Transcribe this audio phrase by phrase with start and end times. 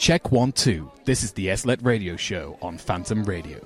[0.00, 0.90] Check one, two.
[1.04, 3.60] This is the SLET Radio Show on Phantom Radio.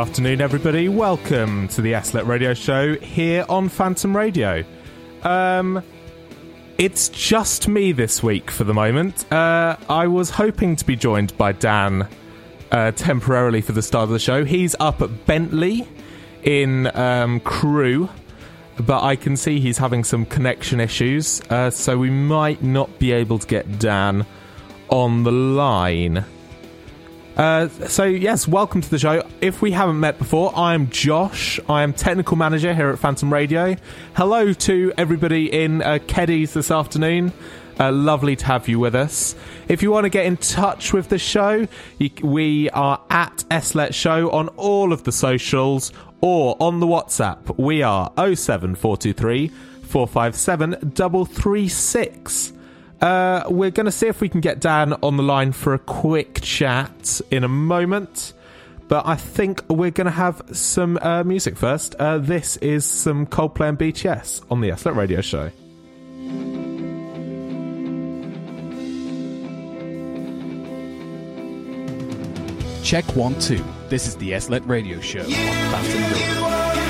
[0.00, 0.88] Afternoon, everybody.
[0.88, 4.64] Welcome to the SLET Radio Show here on Phantom Radio.
[5.24, 5.82] Um,
[6.78, 9.30] it's just me this week for the moment.
[9.30, 12.08] Uh, I was hoping to be joined by Dan
[12.72, 14.42] uh, temporarily for the start of the show.
[14.42, 15.86] He's up at Bentley
[16.44, 22.62] in um, but I can see he's having some connection issues, uh, so we might
[22.62, 24.24] not be able to get Dan
[24.88, 26.24] on the line.
[27.36, 29.26] Uh, so yes, welcome to the show.
[29.40, 31.60] If we haven't met before, I'm Josh.
[31.68, 33.76] I am technical manager here at Phantom Radio.
[34.14, 37.32] Hello to everybody in uh, Keddies this afternoon.
[37.78, 39.34] Uh, lovely to have you with us.
[39.68, 41.66] If you want to get in touch with the show,
[41.98, 47.56] you, we are at SLET Show on all of the socials or on the WhatsApp.
[47.58, 52.52] We are 07423 457 336.
[53.00, 55.78] Uh, we're going to see if we can get Dan on the line for a
[55.78, 58.34] quick chat in a moment.
[58.88, 61.94] But I think we're going to have some uh, music first.
[61.94, 65.50] Uh, this is some Coldplay and BTS on the SLET Radio Show.
[72.82, 73.64] Check one, two.
[73.88, 76.89] This is the SLET Radio Show on Phantom Radio.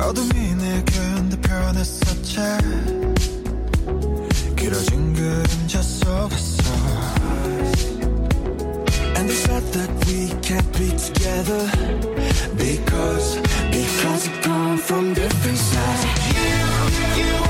[0.00, 2.36] 어둠이 내게 흔들펴냈었지
[4.56, 6.56] 길어진 그림자 속에서
[9.16, 11.70] And they said that we can't be together
[12.56, 13.36] Because,
[13.70, 16.04] because we come from different sides
[17.16, 17.49] You, you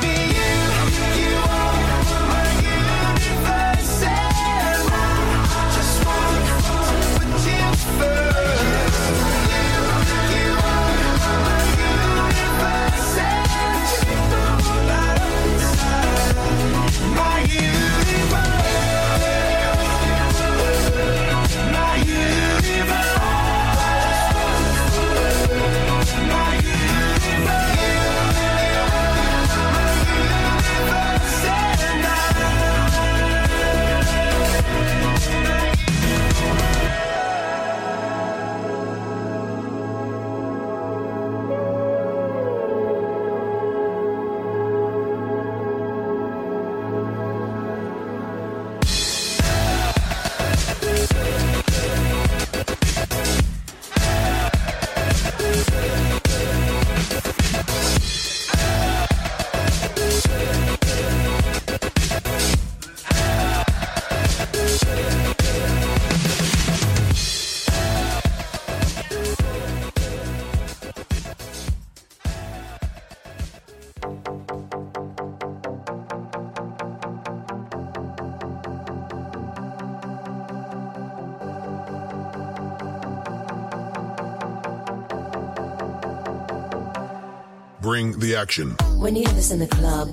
[88.97, 90.07] When you hear this in the club,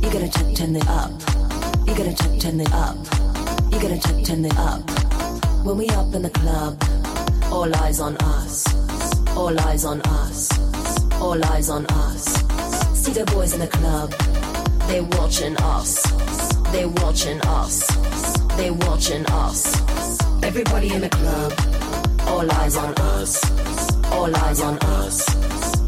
[0.00, 1.10] you gotta turn, turn it up.
[1.84, 2.96] You gotta turn, turn it up.
[3.72, 4.88] You gotta turn, turn it up.
[5.64, 6.80] When we up in the club,
[7.50, 8.64] all eyes on us.
[9.36, 10.48] All eyes on us.
[11.20, 12.24] All eyes on us.
[12.94, 14.12] See the boys in the club,
[14.86, 16.00] they watching us.
[16.70, 17.84] They watching us.
[18.56, 19.74] They watching us.
[20.44, 21.52] Everybody in the club,
[22.28, 23.42] all eyes on us.
[24.12, 25.35] All eyes on us.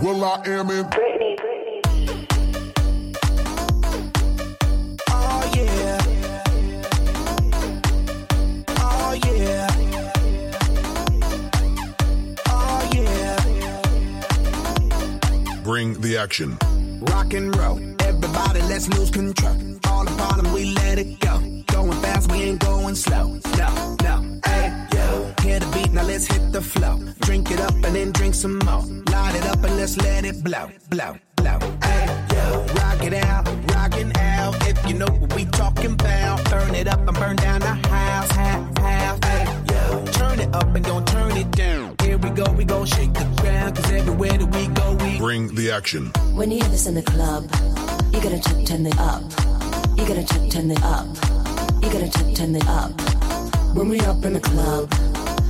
[0.00, 1.80] will.i.am in Britney, Britney.
[5.10, 5.98] Oh yeah.
[8.78, 9.68] Oh yeah.
[12.48, 13.36] Oh yeah.
[15.62, 16.56] Bring the action.
[17.00, 17.80] Rock and roll.
[18.00, 19.56] Everybody, let's lose control.
[19.88, 21.38] All the bottom, we let it go.
[21.66, 23.38] Going fast, we ain't going slow.
[23.56, 23.96] No,
[26.18, 26.98] let's hit the flow.
[27.20, 28.82] Drink it up and then drink some more.
[29.12, 31.58] Light it up and let's let it blow, blow, blow.
[31.80, 32.66] Hey, yo.
[32.78, 34.54] Rock it out, rockin' out.
[34.66, 36.44] If you know what we talking about.
[36.50, 39.24] Burn it up and burn down the house, half, half.
[39.24, 40.04] Hey, yo.
[40.06, 41.94] Turn it up and don't turn it down.
[42.02, 43.76] Here we go, we gon' shake the ground.
[43.76, 46.06] Cause everywhere that we go, we Bring the action.
[46.34, 47.44] When you hear this in the club,
[48.12, 49.22] you gotta turn, turn it up.
[49.96, 51.06] You gotta turn, turn it up.
[51.82, 52.90] You gotta turn, turn it up.
[53.76, 54.92] When we up in the club,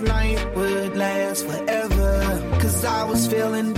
[0.00, 2.58] Night would last forever.
[2.60, 3.72] Cause I was feeling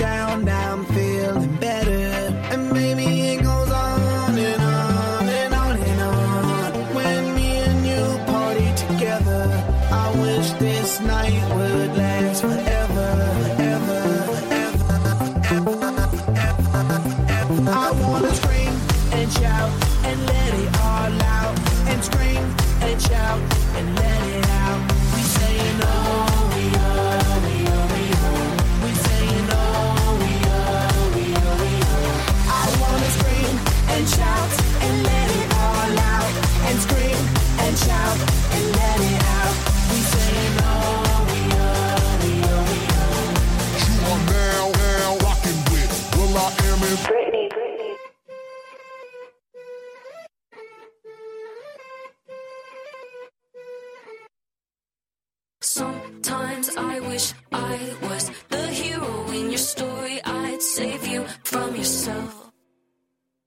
[57.80, 60.20] I was the hero in your story.
[60.24, 62.50] I'd save you from yourself.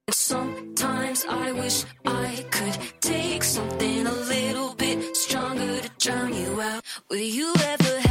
[0.07, 6.61] And sometimes I wish I could take something a little bit stronger to drown you
[6.61, 6.83] out.
[7.09, 8.10] Were you ever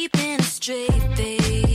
[0.00, 1.69] keeping it straight, babe.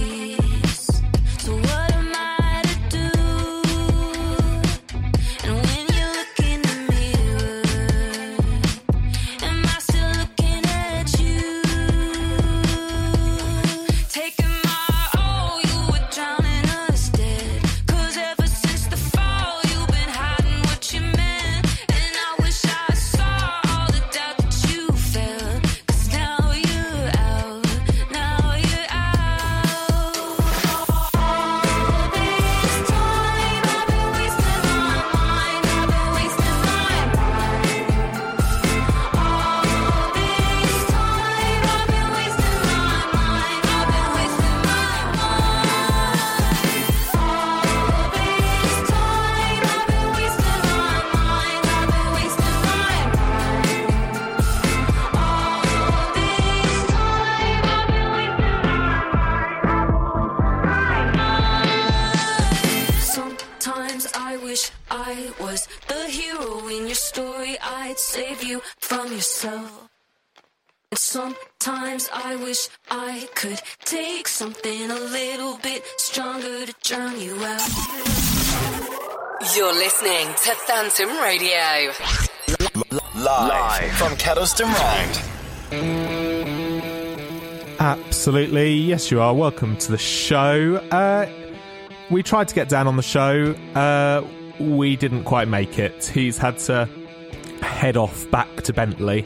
[71.15, 77.69] Sometimes I wish I could take something a little bit stronger to drown you out.
[79.55, 81.93] You're listening to Phantom Radio.
[83.15, 85.22] Live, from Kedleston Round.
[87.79, 89.34] Absolutely, yes, you are.
[89.34, 90.75] Welcome to the show.
[90.91, 91.29] Uh,
[92.12, 93.53] we tried to get Dan on the show.
[93.74, 94.22] Uh,
[94.60, 96.12] we didn't quite make it.
[96.13, 96.89] He's had to
[97.62, 99.24] head off back to Bentley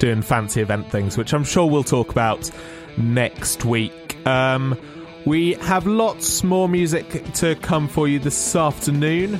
[0.00, 2.50] doing fancy event things, which I'm sure we'll talk about
[2.96, 4.16] next week.
[4.26, 4.76] Um,
[5.24, 9.38] we have lots more music to come for you this afternoon.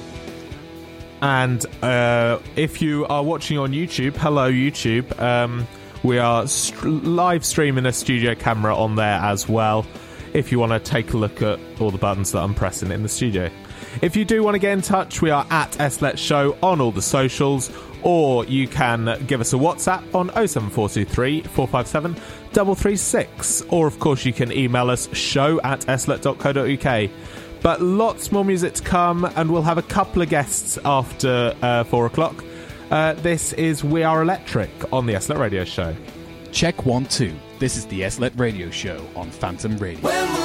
[1.23, 5.19] And uh, if you are watching on YouTube, hello YouTube.
[5.21, 5.67] Um,
[6.03, 9.85] we are st- live streaming a studio camera on there as well.
[10.33, 13.03] If you want to take a look at all the buttons that I'm pressing in
[13.03, 13.51] the studio.
[14.03, 16.93] If you do want to get in touch, we are at SLet Show on all
[16.93, 17.71] the socials,
[18.03, 24.33] or you can give us a WhatsApp on 07423 457 336, or of course you
[24.33, 27.11] can email us show at slet.co.uk.
[27.63, 31.85] But lots more music to come, and we'll have a couple of guests after uh,
[31.85, 32.43] four o'clock.
[32.91, 35.95] Uh, this is We Are Electric on the SLet Radio Show.
[36.53, 37.35] Check one, two.
[37.59, 40.40] This is the SLet Radio Show on Phantom Radio.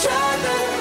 [0.00, 0.79] Each other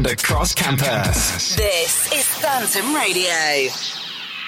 [0.00, 1.56] and across campus.
[1.56, 3.70] This is Phantom Radio.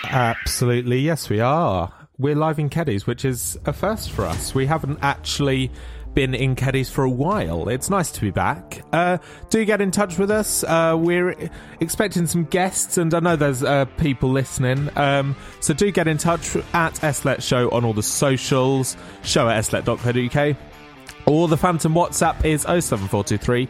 [0.04, 1.92] Absolutely, yes, we are.
[2.16, 4.54] We're live in Keddies, which is a first for us.
[4.54, 5.70] We haven't actually
[6.14, 7.68] been in Keddies for a while.
[7.68, 8.82] It's nice to be back.
[8.94, 9.18] Uh,
[9.50, 10.64] do get in touch with us.
[10.64, 14.88] Uh, we're expecting some guests, and I know there's uh, people listening.
[14.96, 19.60] Um, so do get in touch at SLET Show on all the socials, show at
[19.66, 20.56] slet.co.uk,
[21.26, 23.68] Or the Phantom WhatsApp is 07423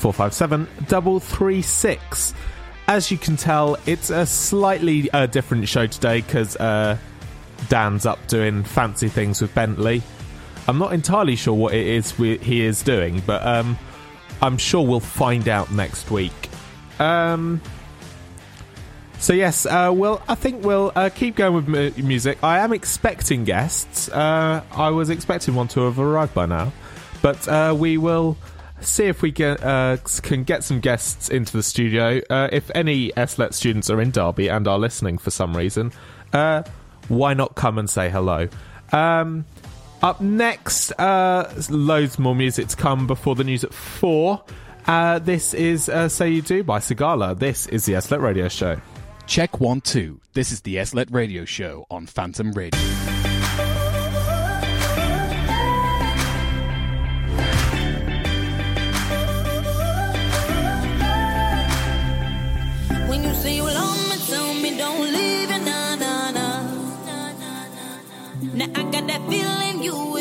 [0.00, 2.34] 457 336.
[2.88, 6.96] As you can tell, it's a slightly uh, different show today because uh,
[7.68, 10.02] Dan's up doing fancy things with Bentley.
[10.66, 13.78] I'm not entirely sure what it is we, he is doing, but um,
[14.42, 16.32] I'm sure we'll find out next week.
[16.98, 17.60] Um,
[19.18, 22.42] so yes, uh, well, I think we'll uh, keep going with mu- music.
[22.42, 24.08] I am expecting guests.
[24.08, 26.72] Uh, I was expecting one to have arrived by now,
[27.20, 28.36] but uh, we will
[28.80, 32.20] see if we get, uh, can get some guests into the studio.
[32.30, 35.92] Uh, if any SLET students are in Derby and are listening for some reason,
[36.32, 36.62] uh,
[37.08, 38.48] why not come and say hello?
[38.92, 39.44] Um,
[40.02, 44.42] up next, uh, loads more music to come before the news at four.
[44.86, 47.38] Uh, this is uh, Say You Do by Sigala.
[47.38, 48.80] This is the SLET Radio Show.
[49.26, 50.20] Check one, two.
[50.32, 52.80] This is the SLET Radio Show on Phantom Radio.
[68.60, 70.19] Now I got that feeling you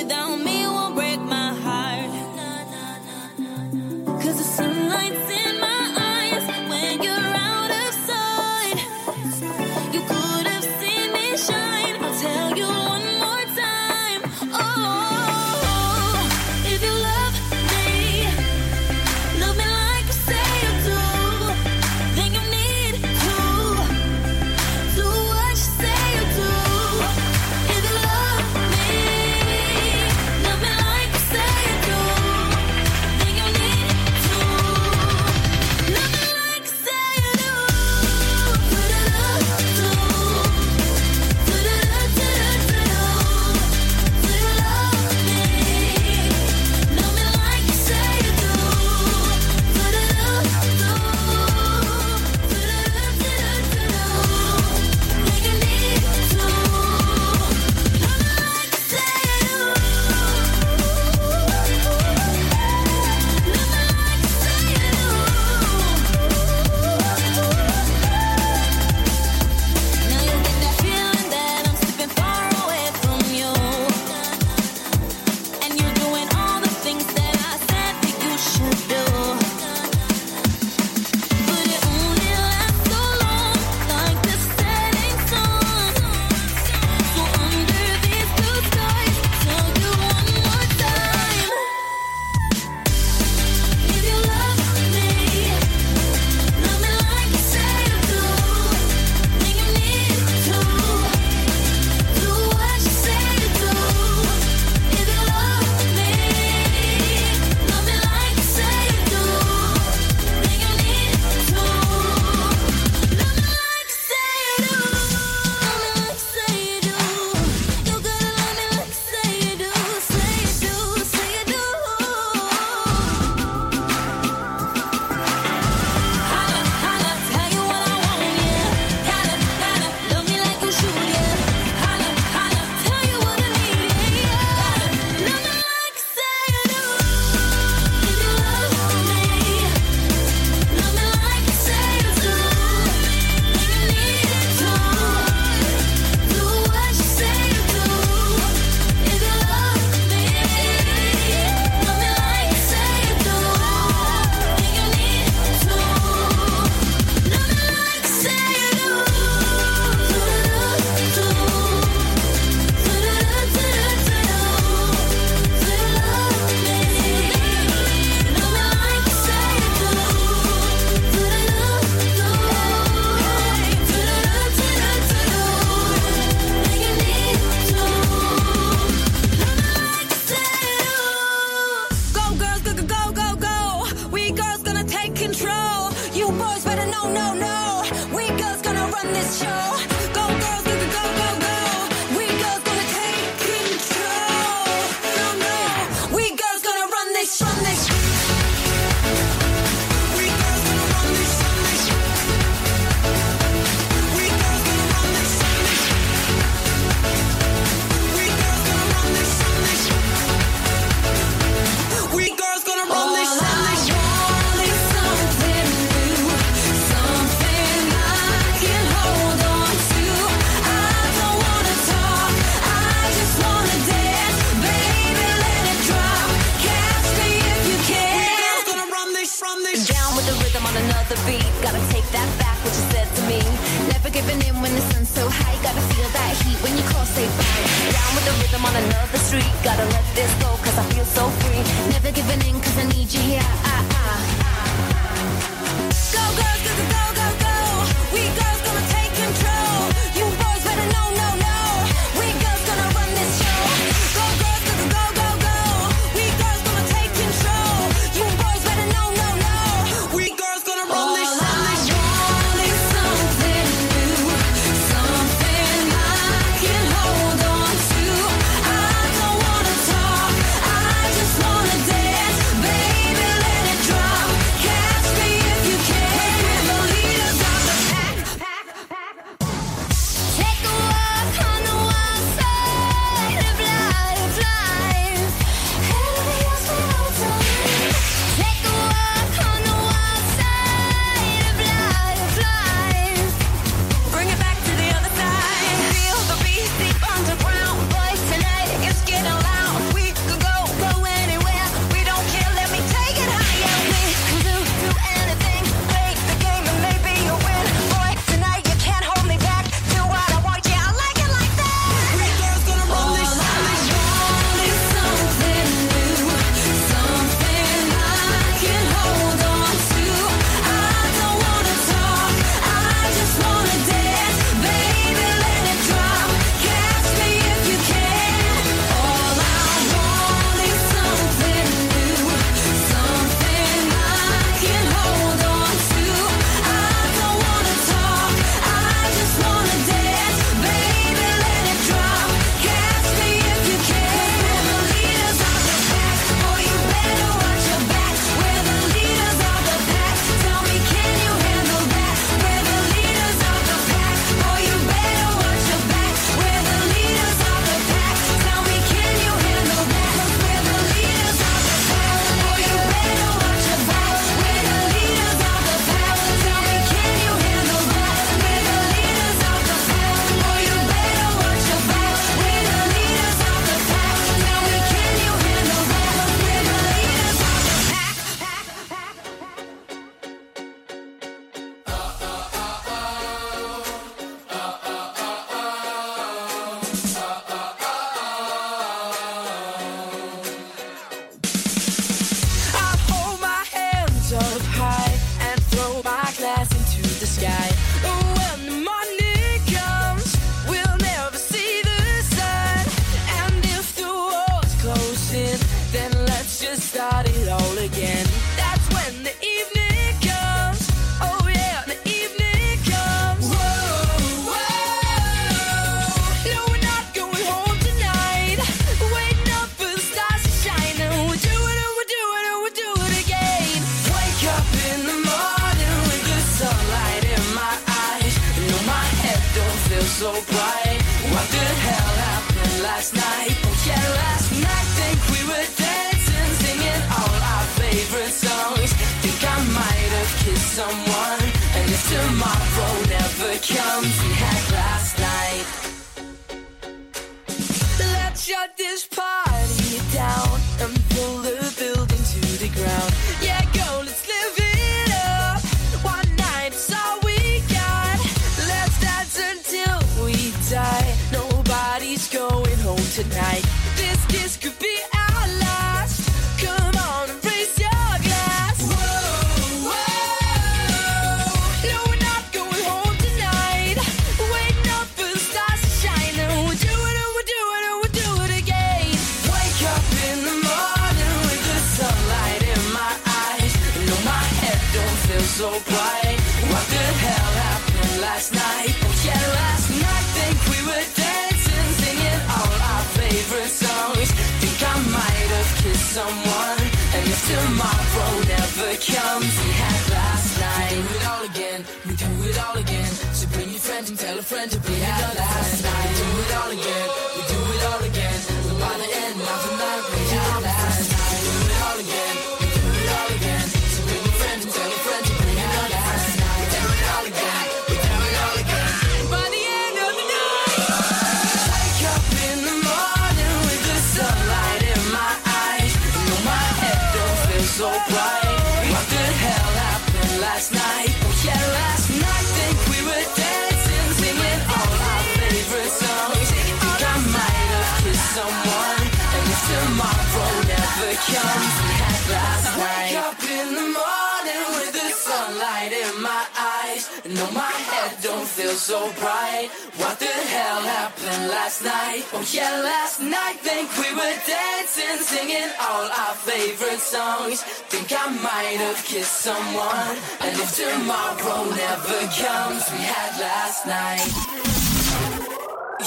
[548.70, 549.70] feels so bright.
[549.98, 552.24] What the hell happened last night?
[552.34, 557.63] Oh yeah, last night think we were dancing, singing all our favorite songs.
[557.90, 560.17] Think I might have kissed someone.
[560.42, 564.30] And if tomorrow never comes, we had last night.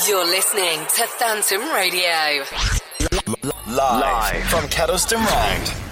[0.06, 2.44] You're listening to Phantom Radio.
[3.66, 4.44] Live, Live.
[4.44, 5.82] from Kedleston Road.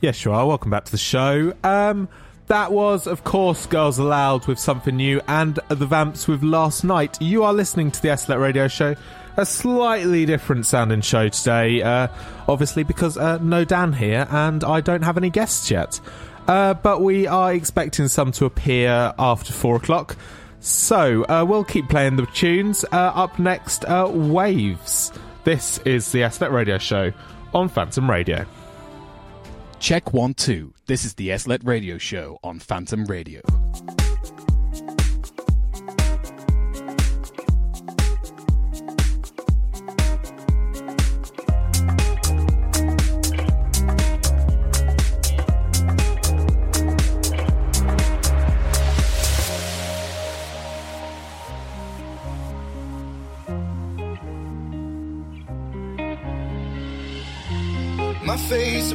[0.00, 0.46] Yes, you are.
[0.46, 1.52] Welcome back to the show.
[1.64, 2.08] Um,
[2.48, 7.20] that was, of course, Girls Aloud with something new, and the Vamps with Last Night.
[7.20, 8.96] You are listening to the SLET Radio Show,
[9.36, 12.08] a slightly different sounding show today, uh,
[12.48, 16.00] obviously because uh, no Dan here, and I don't have any guests yet.
[16.46, 20.16] Uh, but we are expecting some to appear after four o'clock.
[20.60, 22.84] So uh, we'll keep playing the tunes.
[22.90, 25.12] Uh, up next, uh, Waves.
[25.44, 27.12] This is the SLET Radio Show
[27.54, 28.46] on Phantom Radio.
[29.80, 30.74] Check one, two.
[30.86, 33.40] This is the SLET Radio Show on Phantom Radio.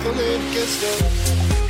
[0.00, 0.90] pulling against the.
[1.60, 1.69] Wave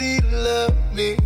[0.00, 1.16] Easy to love me,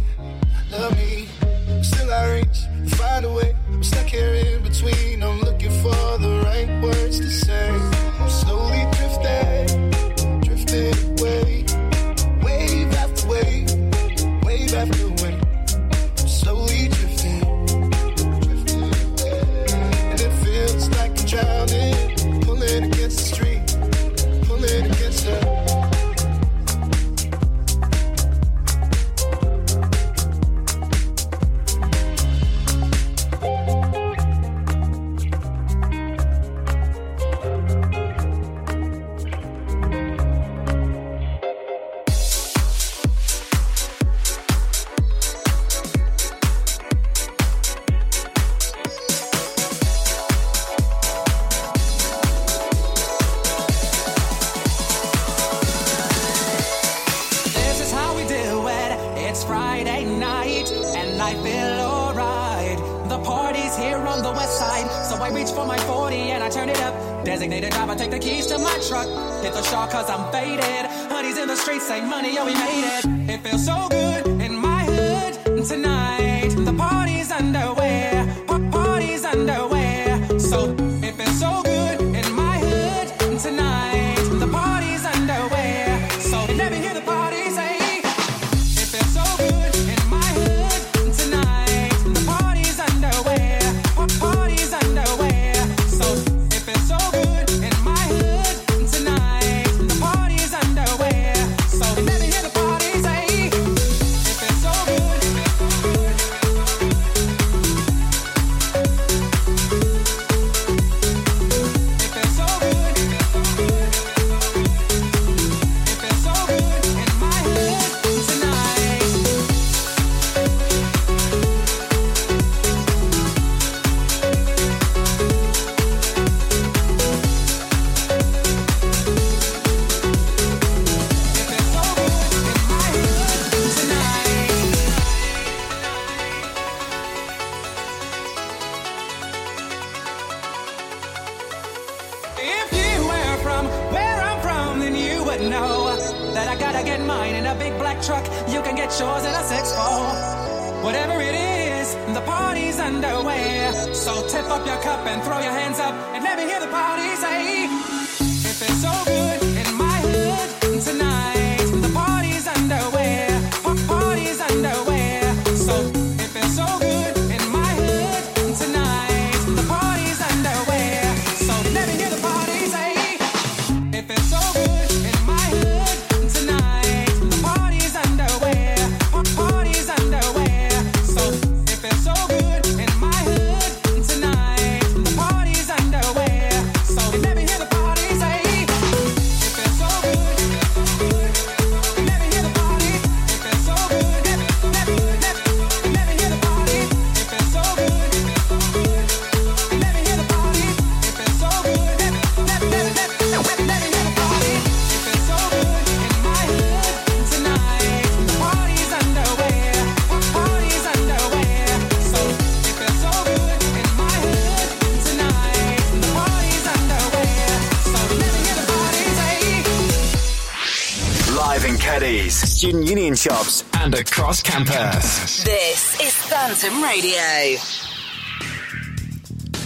[222.62, 225.42] Student Union shops, and across campus.
[225.42, 227.58] This is Phantom Radio.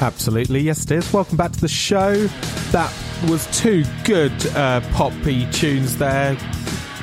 [0.01, 1.13] Absolutely, yes it is.
[1.13, 2.15] Welcome back to the show.
[2.73, 2.91] That
[3.29, 6.39] was two good uh, poppy tunes there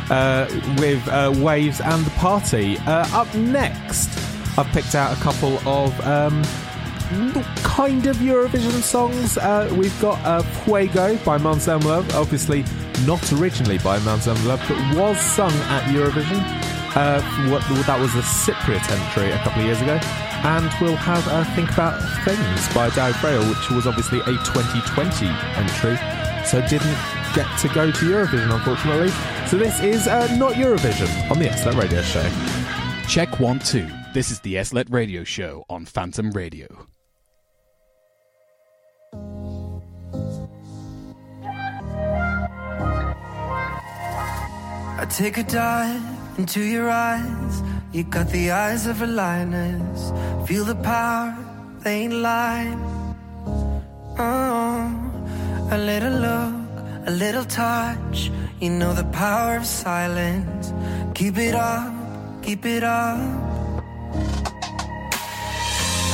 [0.10, 0.48] uh,
[0.80, 2.80] with uh, Waves and the Party.
[2.88, 4.10] Uh, up next,
[4.58, 6.42] I've picked out a couple of um,
[7.58, 9.38] kind of Eurovision songs.
[9.38, 12.66] Uh, we've got uh, Fuego by Manzam Love, obviously
[13.06, 16.40] not originally by Manzam Love, but was sung at Eurovision.
[16.96, 20.00] Uh, what, that was a Cypriot entry a couple of years ago.
[20.44, 25.26] And we'll have uh, Think About Things by Daði Freyr, which was obviously a 2020
[25.56, 25.98] entry,
[26.46, 26.98] so didn't
[27.34, 29.10] get to go to Eurovision, unfortunately.
[29.48, 32.30] So this is uh, not Eurovision on the SLET Radio Show.
[33.08, 33.90] Check one, two.
[34.14, 36.88] This is the SLET Radio Show on Phantom Radio.
[45.04, 46.02] I take a dive
[46.38, 47.62] into your eyes.
[47.92, 50.14] You got the eyes of a lioness.
[50.48, 51.36] Feel the power,
[51.80, 52.80] they ain't lying.
[54.18, 54.88] Oh,
[55.72, 56.70] a little look,
[57.06, 58.32] a little touch.
[58.62, 60.72] You know the power of silence.
[61.16, 61.94] Keep it up,
[62.42, 63.20] keep it up.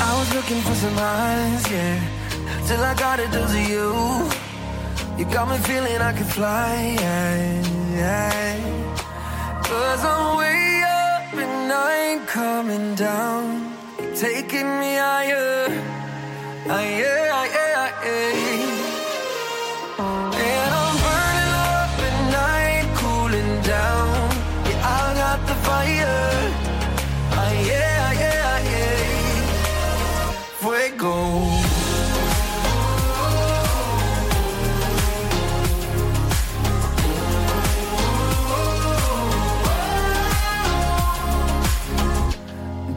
[0.07, 1.99] I was looking for some eyes, yeah.
[2.65, 3.87] Till I got it those of you.
[5.19, 8.55] You got me feeling I could fly, yeah, yeah.
[9.63, 13.73] Cause I'm way up and I ain't coming down.
[13.99, 15.67] You're taking me higher.
[16.65, 17.91] Yeah, ah, yeah,
[19.99, 20.58] ah, yeah.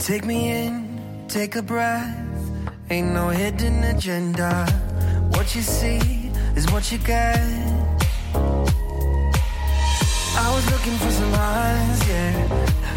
[0.02, 2.12] Take me in, take a breath.
[2.90, 4.66] Ain't no hidden agenda.
[5.30, 7.38] What you see is what you get.
[10.44, 12.34] I was looking for some eyes, yeah.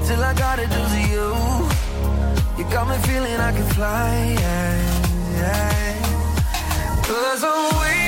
[0.07, 1.27] Till I got it to you.
[2.57, 4.75] You got me feeling I can fly, yeah,
[5.37, 5.93] yeah.
[7.03, 8.04] Cause I'm way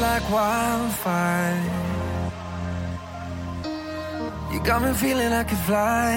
[0.00, 1.62] like wildfire.
[4.52, 6.10] You got me feeling I could fly.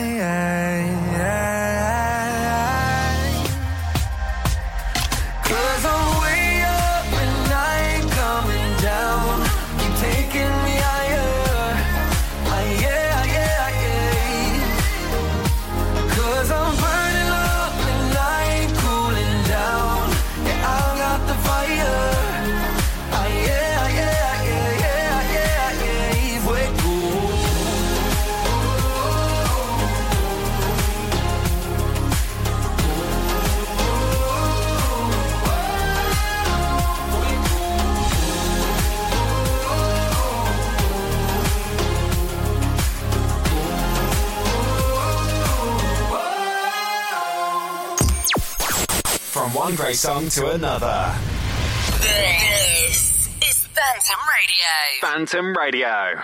[5.43, 6.12] Cause I'm
[49.34, 51.11] From one great song to another.
[52.01, 55.01] This is Phantom Radio.
[55.01, 56.21] Phantom Radio.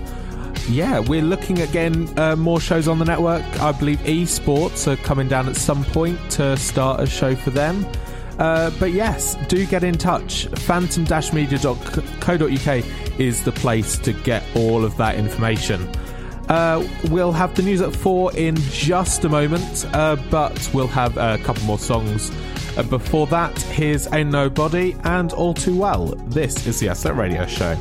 [0.68, 3.46] yeah, we're looking again uh, more shows on the network.
[3.62, 7.86] I believe esports are coming down at some point to start a show for them.
[8.38, 10.48] Uh, but yes, do get in touch.
[10.48, 15.90] Phantom-media.co.uk is the place to get all of that information.
[16.50, 21.16] Uh, we'll have the news at four in just a moment, uh, but we'll have
[21.18, 22.32] a couple more songs.
[22.78, 26.08] Uh, before that, here's A Nobody and All Too Well.
[26.28, 27.78] This is the SLET Radio Show.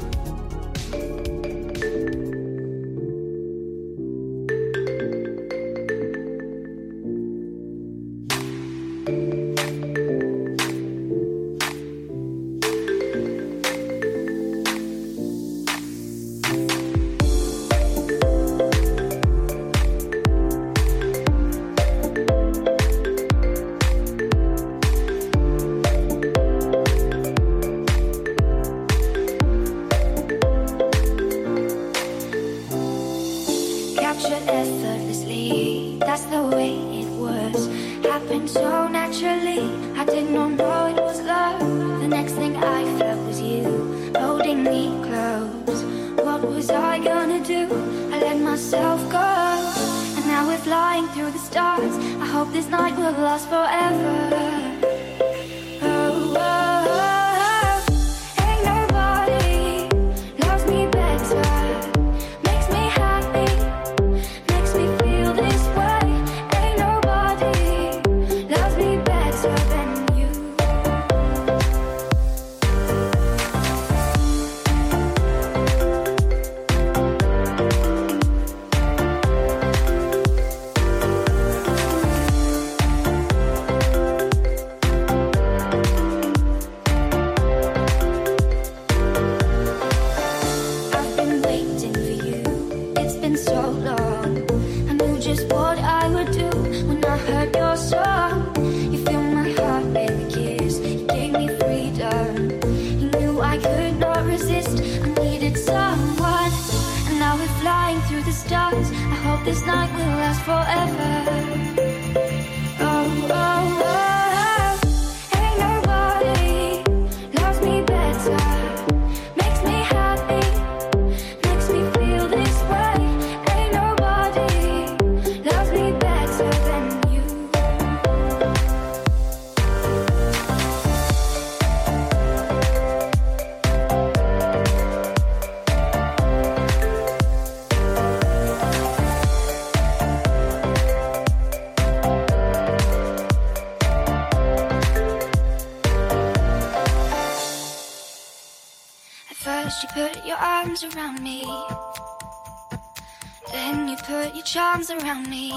[155.11, 155.53] around me.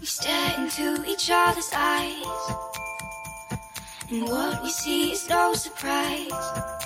[0.00, 2.24] We stare into each other's eyes,
[4.10, 6.85] and what we see is no surprise.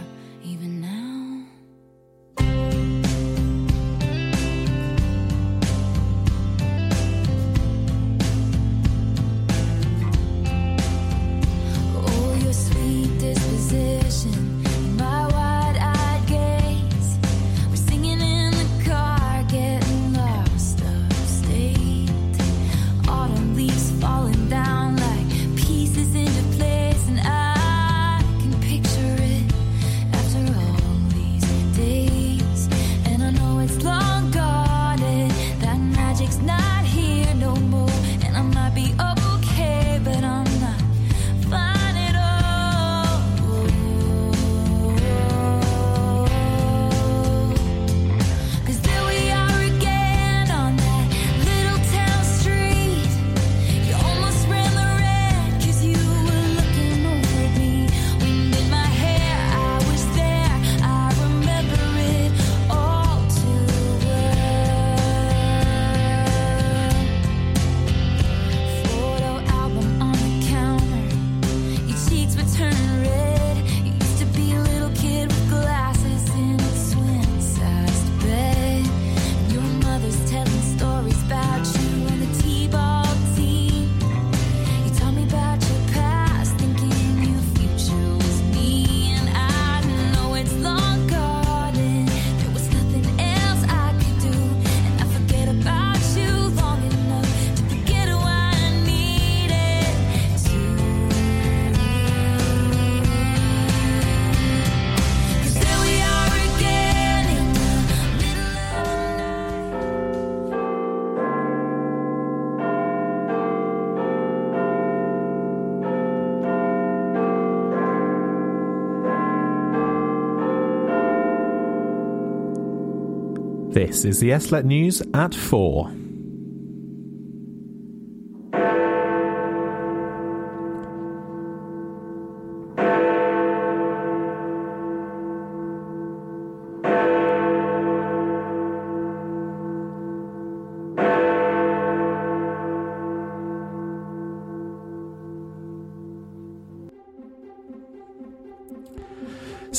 [124.01, 126.00] This is the SLET News at 4.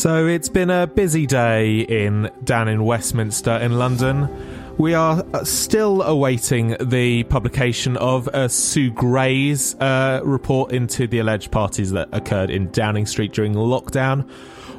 [0.02, 4.28] So it's been a busy day in down in Westminster in London.
[4.76, 11.20] We are uh, still awaiting the publication of uh, Sue Gray's uh, report into the
[11.20, 14.28] alleged parties that occurred in Downing Street during lockdown.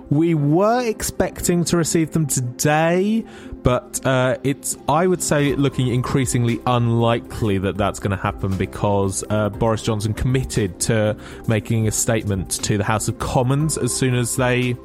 [0.09, 3.23] We were expecting to receive them today,
[3.63, 9.23] but uh, it's I would say looking increasingly unlikely that that's going to happen because
[9.29, 11.15] uh, Boris Johnson committed to
[11.47, 14.75] making a statement to the House of Commons as soon as they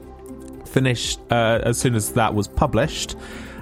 [0.69, 3.17] finished, uh, as soon as that was published,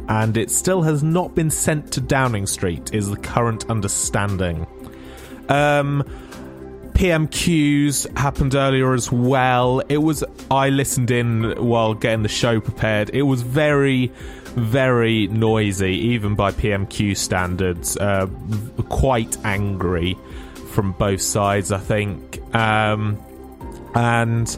[0.09, 4.67] and it still has not been sent to Downing Street, is the current understanding.
[5.49, 6.05] Um,
[6.97, 9.81] PMQs happened earlier as well.
[9.89, 13.11] It was I listened in while getting the show prepared.
[13.13, 14.11] It was very,
[14.55, 17.99] very noisy, even by PMQ standards.
[17.99, 18.29] Uh,
[18.89, 20.17] quite angry
[20.73, 22.41] from both sides, I think.
[22.55, 23.19] Um,
[23.95, 24.57] and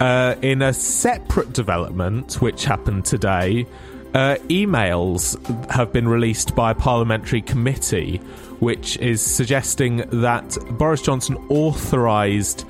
[0.00, 3.66] uh, in a separate development, which happened today,
[4.14, 5.36] uh, emails
[5.70, 8.18] have been released by a parliamentary committee,
[8.60, 12.64] which is suggesting that Boris Johnson authorised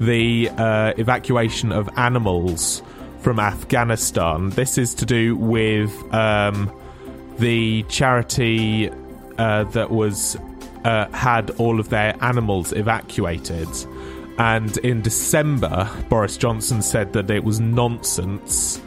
[0.00, 2.82] the uh, evacuation of animals
[3.20, 4.50] from Afghanistan.
[4.50, 6.70] This is to do with um,
[7.38, 8.90] the charity
[9.38, 10.36] uh, that was
[10.84, 13.68] uh, had all of their animals evacuated.
[14.38, 18.80] And in December, Boris Johnson said that it was nonsense.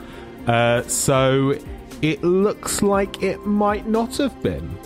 [0.46, 1.58] Uh, so
[2.02, 4.78] it looks like it might not have been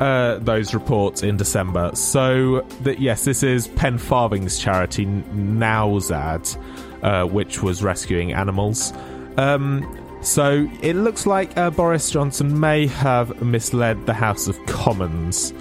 [0.00, 1.90] uh, those reports in December.
[1.94, 6.56] So that yes, this is Pen Farthing's charity Nowzad,
[7.02, 8.92] uh, which was rescuing animals.
[9.36, 9.86] Um,
[10.22, 15.52] so it looks like uh, Boris Johnson may have misled the House of Commons.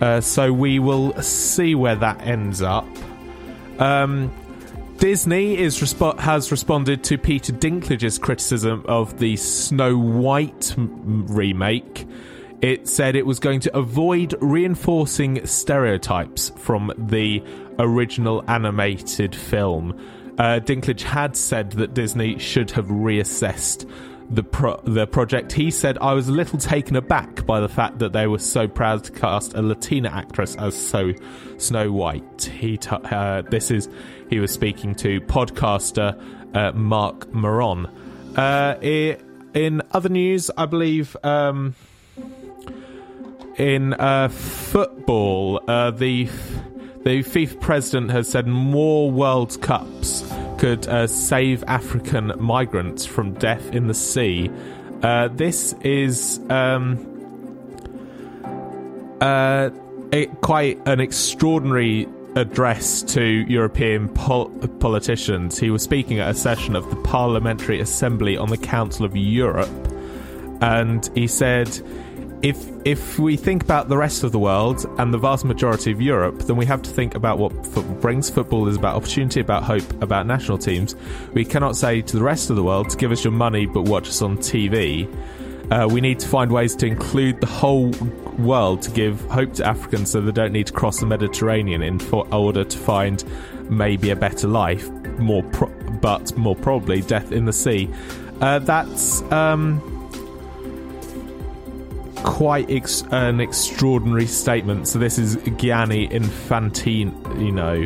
[0.00, 2.86] Uh, so we will see where that ends up.
[3.78, 4.32] Um,
[4.98, 12.06] Disney is respo- has responded to Peter Dinklage's criticism of the Snow White m- remake.
[12.62, 17.42] It said it was going to avoid reinforcing stereotypes from the
[17.78, 19.98] original animated film.
[20.38, 23.88] Uh, Dinklage had said that Disney should have reassessed
[24.30, 25.52] the pro- the project.
[25.52, 28.66] He said, "I was a little taken aback by the fact that they were so
[28.68, 31.12] proud to cast a Latina actress as so
[31.58, 33.88] Snow White." He t- uh, this is
[34.30, 36.20] he was speaking to podcaster
[36.54, 37.86] uh, Marc Maron.
[38.36, 39.18] Uh, i
[39.54, 41.16] in other news, I believe.
[41.22, 41.74] Um,
[43.56, 46.28] in uh, football, uh, the
[47.04, 50.24] the FIFA president has said more World Cups
[50.58, 54.50] could uh, save African migrants from death in the sea.
[55.02, 56.98] Uh, this is um,
[59.20, 59.68] uh,
[60.12, 64.48] a, quite an extraordinary address to European pol-
[64.80, 65.58] politicians.
[65.58, 69.68] He was speaking at a session of the Parliamentary Assembly on the Council of Europe,
[70.62, 71.68] and he said
[72.44, 76.00] if if we think about the rest of the world and the vast majority of
[76.02, 78.28] Europe, then we have to think about what football brings.
[78.28, 80.94] Football is about opportunity, about hope, about national teams.
[81.32, 84.08] We cannot say to the rest of the world give us your money but watch
[84.08, 85.10] us on TV.
[85.70, 87.90] Uh, we need to find ways to include the whole
[88.38, 91.98] world to give hope to Africans so they don't need to cross the Mediterranean in
[92.12, 93.24] order to find
[93.70, 95.72] maybe a better life, more pro-
[96.02, 97.88] but more probably death in the sea.
[98.42, 99.22] Uh, that's.
[99.32, 99.93] Um,
[102.24, 104.88] quite ex- an extraordinary statement.
[104.88, 107.84] So this is Gianni Infantino, you know,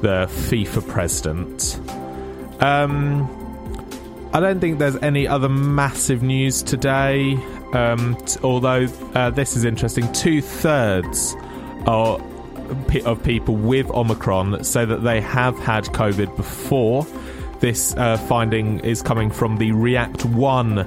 [0.00, 1.80] the FIFA president.
[2.62, 3.28] Um,
[4.32, 7.34] I don't think there's any other massive news today.
[7.74, 11.34] Um, t- although uh, this is interesting, two thirds
[11.86, 12.22] of
[13.04, 17.06] of people with Omicron say that they have had COVID before.
[17.60, 20.78] This uh, finding is coming from the React One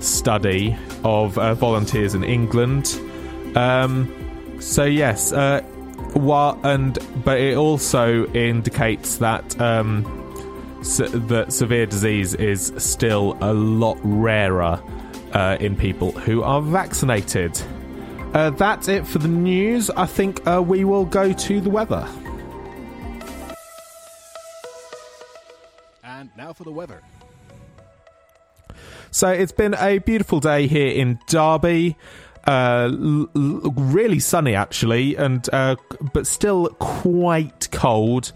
[0.00, 3.00] study of uh, volunteers in England.
[3.54, 4.12] Um,
[4.60, 5.60] so yes, uh,
[6.14, 10.04] while, and but it also indicates that um,
[10.82, 14.82] se- that severe disease is still a lot rarer
[15.32, 17.60] uh, in people who are vaccinated.
[18.34, 19.90] Uh, that's it for the news.
[19.90, 22.06] I think uh, we will go to the weather.
[26.04, 27.00] And now for the weather.
[29.10, 31.96] So it's been a beautiful day here in Derby.
[32.46, 35.76] Uh, l- l- really sunny actually, and uh,
[36.12, 38.32] but still quite cold.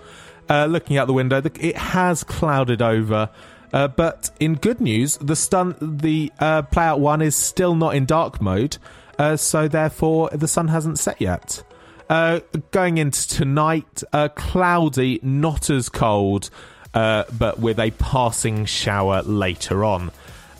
[0.49, 3.31] Uh, looking out the window, the, it has clouded over.
[3.73, 8.05] Uh, but in good news, the stun the uh, playout one is still not in
[8.05, 8.77] dark mode,
[9.19, 11.63] uh, so therefore the sun hasn't set yet.
[12.73, 14.03] going into tonight,
[14.35, 16.51] cloudy, not as cold,
[16.93, 20.11] but with a passing shower later on.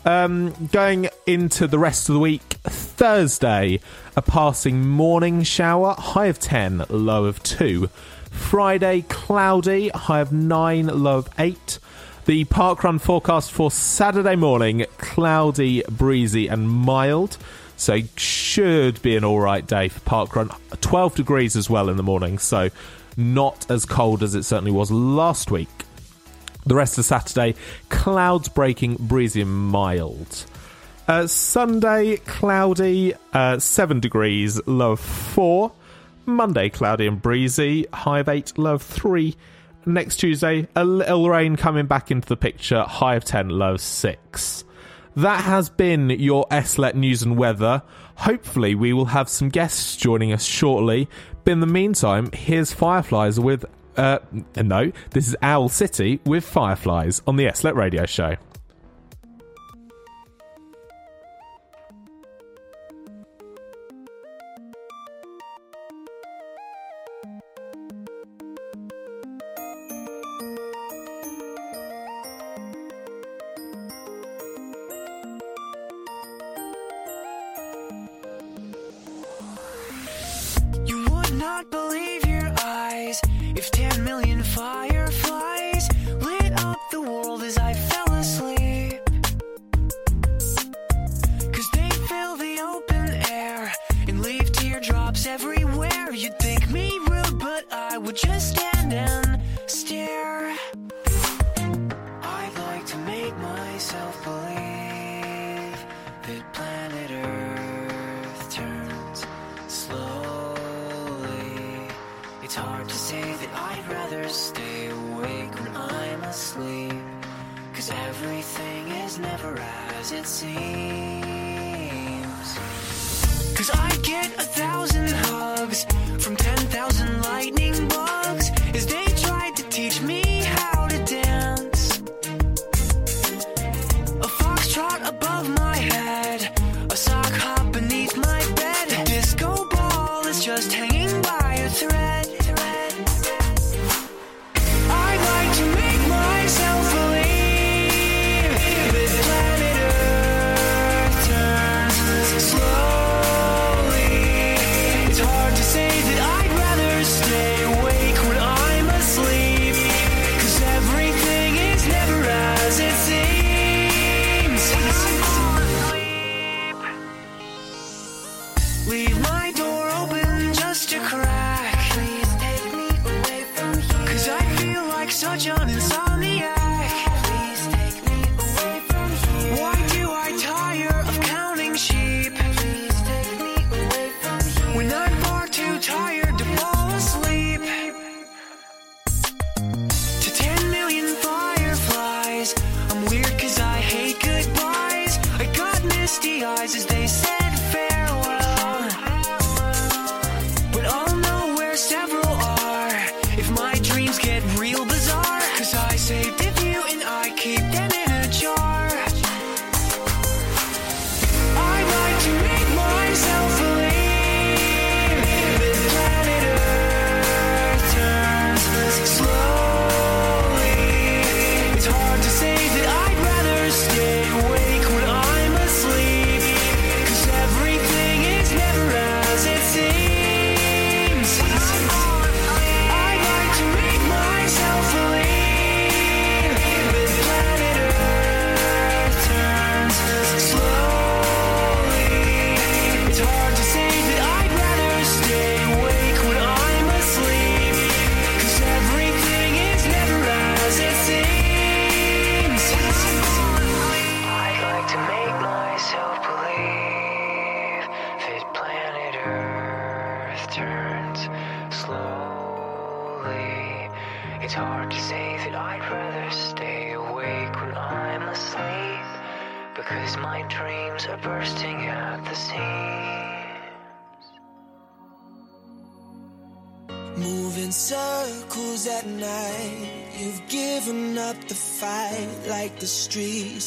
[0.05, 3.79] Um, going into the rest of the week, Thursday,
[4.15, 7.89] a passing morning shower, high of 10, low of 2.
[8.29, 11.79] Friday, cloudy, high of 9, low of 8.
[12.25, 17.39] The parkrun forecast for Saturday morning, cloudy, breezy, and mild.
[17.75, 20.55] So, should be an alright day for parkrun.
[20.81, 22.69] 12 degrees as well in the morning, so
[23.17, 25.84] not as cold as it certainly was last week.
[26.65, 27.55] The rest of Saturday,
[27.89, 30.45] clouds breaking, breezy and mild.
[31.07, 35.71] Uh, Sunday, cloudy, uh, 7 degrees, low of 4.
[36.25, 39.35] Monday, cloudy and breezy, high of 8, low of 3.
[39.85, 43.81] Next Tuesday, a little rain coming back into the picture, high of 10, low of
[43.81, 44.63] 6.
[45.15, 47.83] That has been your SLET news and weather.
[48.15, 51.07] Hopefully, we will have some guests joining us shortly.
[51.43, 53.63] But in the meantime, here's Fireflies with
[53.97, 54.19] uh,
[54.55, 58.35] no, this is Owl City with Fireflies on the SLET Radio Show.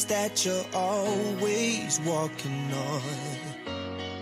[0.09, 3.01] that you're always walking on.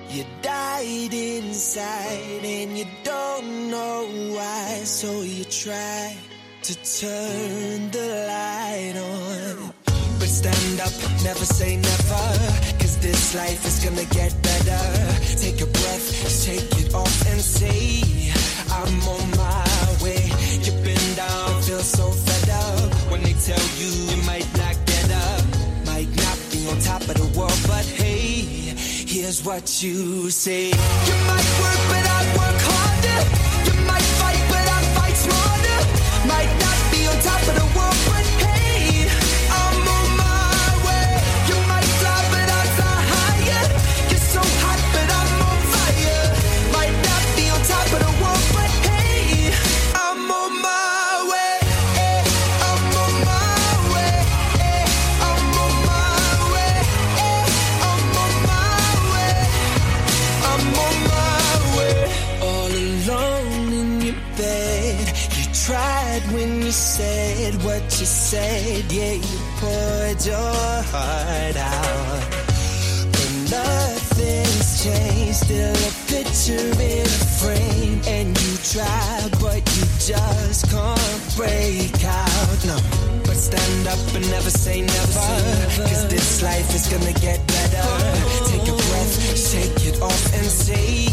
[0.10, 6.16] You died inside and you don't know why, so you try
[6.64, 9.74] to turn the light on.
[10.20, 10.92] But stand up,
[11.24, 12.26] never say never,
[12.80, 14.84] cause this life is gonna get better.
[15.40, 16.08] Take a breath,
[16.46, 18.32] take it off and say,
[18.72, 20.32] I'm on my way.
[20.64, 24.67] You've been down, feel so fed up when they tell you you might not
[26.70, 28.42] on top of the world, but hey,
[29.08, 30.68] here's what you say.
[30.68, 33.20] You might work, but I work harder.
[33.68, 35.80] You might fight, but I fight smarter.
[36.28, 37.97] Might not be on top of the world,
[68.28, 68.92] said.
[68.92, 72.28] Yeah, you poured your heart out.
[73.16, 75.48] But nothing's changed.
[75.48, 78.02] Still a picture in a frame.
[78.06, 82.58] And you try, but you just can't break out.
[82.68, 82.76] No.
[83.24, 85.30] But stand up and never say never.
[85.88, 87.88] Cause this life is gonna get better.
[88.52, 91.08] Take a breath, shake it off and say,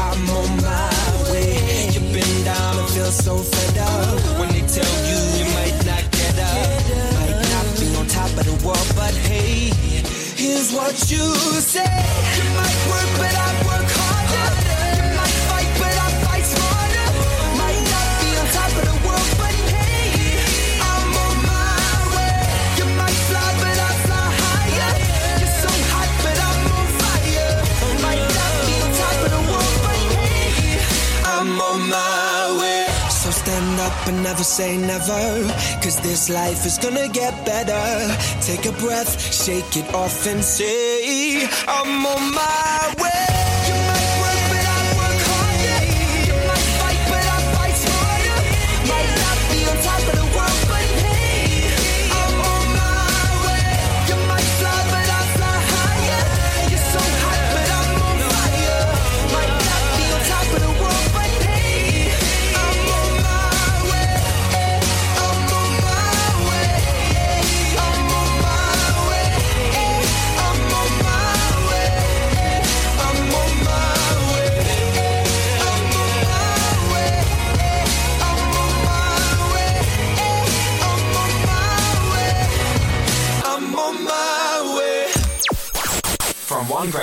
[0.00, 0.96] I'm on my
[1.28, 1.92] way.
[1.92, 4.40] You've been down and feel so fed up.
[4.40, 5.07] When they tell you
[8.38, 9.70] top of the but hey,
[10.36, 11.24] here's what you
[11.60, 11.84] say.
[12.36, 13.97] You might work, but I work
[34.08, 35.22] and never say never.
[35.82, 37.84] Cause this life is gonna get better.
[38.40, 43.27] Take a breath, shake it off and say, I'm on my way.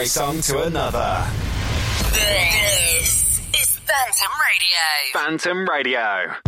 [0.06, 1.26] Great song to another.
[2.12, 5.14] This is Phantom Radio.
[5.14, 6.45] Phantom Radio.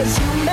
[0.00, 0.49] Cause you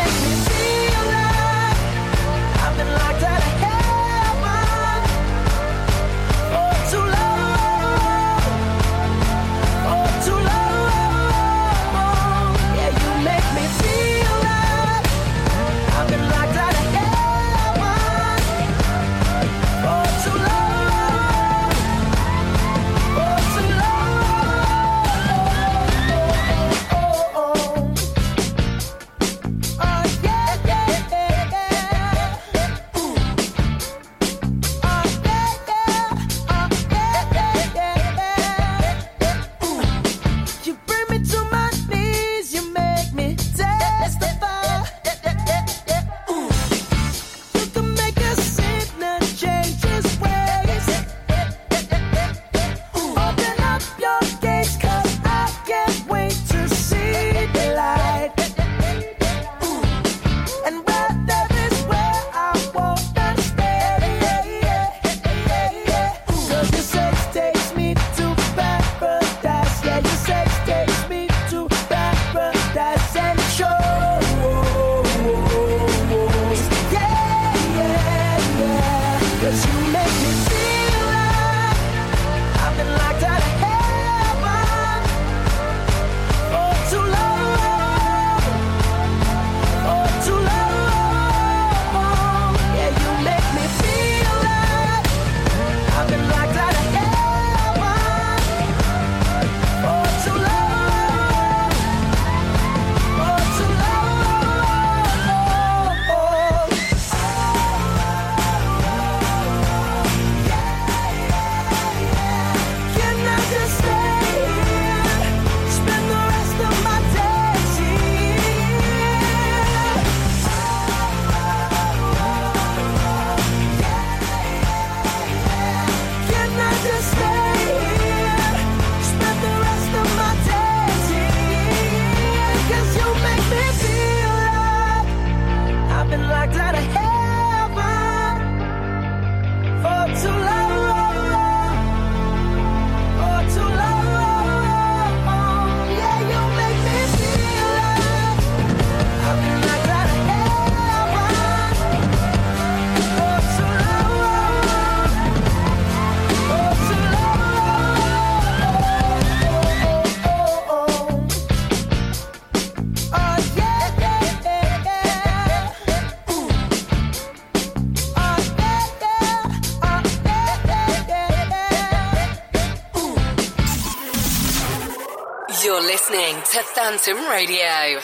[176.87, 177.99] Phantom Radio.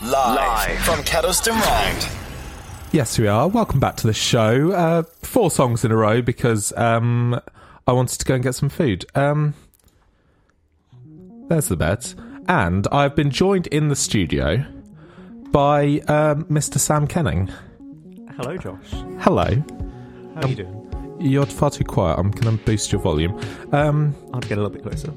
[0.00, 2.12] Live from Kedleston Road.
[2.92, 3.48] Yes, we are.
[3.48, 4.70] Welcome back to the show.
[4.70, 7.40] Uh, four songs in a row because um,
[7.88, 9.04] I wanted to go and get some food.
[9.16, 9.54] Um,
[11.48, 12.06] there's the bed.
[12.46, 14.64] And I've been joined in the studio
[15.50, 16.78] by um, Mr.
[16.78, 17.52] Sam Kenning.
[18.36, 18.90] Hello, Josh.
[19.18, 19.64] Hello.
[20.36, 21.16] How are you doing?
[21.18, 22.16] You're far too quiet.
[22.16, 23.36] I'm going to boost your volume.
[23.72, 25.12] Um, I'll get a little bit closer.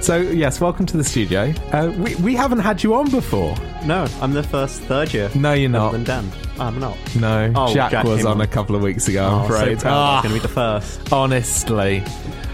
[0.00, 1.52] So, yes, welcome to the studio.
[1.72, 3.54] Uh, we, we haven't had you on before.
[3.84, 5.30] No, I'm the first third year.
[5.34, 5.92] No, you're not.
[5.92, 6.30] Than Dan.
[6.58, 6.96] I'm not.
[7.16, 8.40] No, Oh, Jack, Jack was came on, on.
[8.40, 9.78] a couple of weeks ago, I'm Oh, so afraid.
[9.80, 9.92] proud.
[9.92, 11.12] Ah, Gonna be the first.
[11.12, 12.02] Honestly.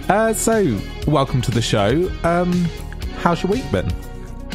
[0.09, 2.10] Uh, so, welcome to the show.
[2.24, 2.66] Um,
[3.18, 3.90] how's your week been?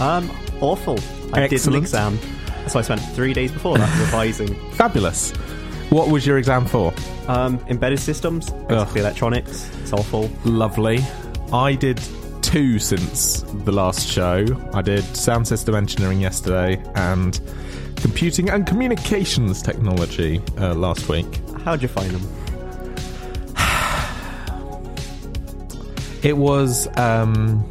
[0.01, 0.99] Um, awful.
[1.33, 1.77] I did Excellent.
[1.77, 2.19] an exam,
[2.67, 4.53] so I spent three days before that revising.
[4.73, 5.31] Fabulous.
[5.91, 6.93] What was your exam for?
[7.27, 9.69] Um, embedded systems, basically electronics.
[9.81, 10.29] It's awful.
[10.45, 10.99] Lovely.
[11.53, 11.99] I did
[12.51, 14.45] two since the last show.
[14.73, 17.39] I did sound system engineering yesterday and
[17.95, 21.39] computing and communications technology uh, last week.
[21.63, 23.55] How'd you find them?
[26.23, 27.63] It was um,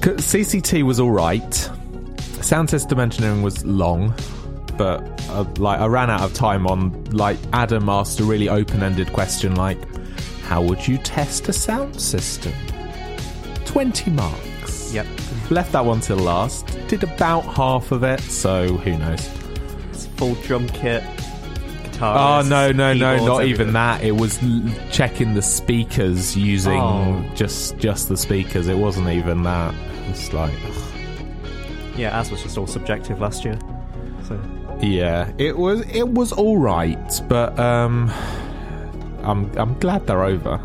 [0.00, 1.54] CCT was all right.
[2.40, 4.14] Sound system engineering was long,
[4.78, 9.12] but uh, like I ran out of time on like Adam asked a really open-ended
[9.12, 9.78] question like,
[10.52, 12.52] "How would you test a sound system?"
[13.64, 14.92] Twenty marks.
[14.92, 15.06] Yep.
[15.50, 16.66] Left that one till last.
[16.88, 19.28] Did about half of it, so who knows?
[19.92, 21.02] It's full drum kit,
[21.84, 22.42] guitar.
[22.44, 23.16] Oh no no no!
[23.16, 23.48] Not everything.
[23.50, 24.02] even that.
[24.02, 27.24] It was l- checking the speakers using Oh.
[27.34, 28.68] just just the speakers.
[28.68, 29.74] It wasn't even that.
[30.10, 30.52] It's like
[31.96, 33.58] Yeah, as was just all subjective last year.
[34.28, 34.38] So
[34.82, 38.10] yeah, it was it was all right, but um,
[39.22, 40.60] I'm I'm glad they're over.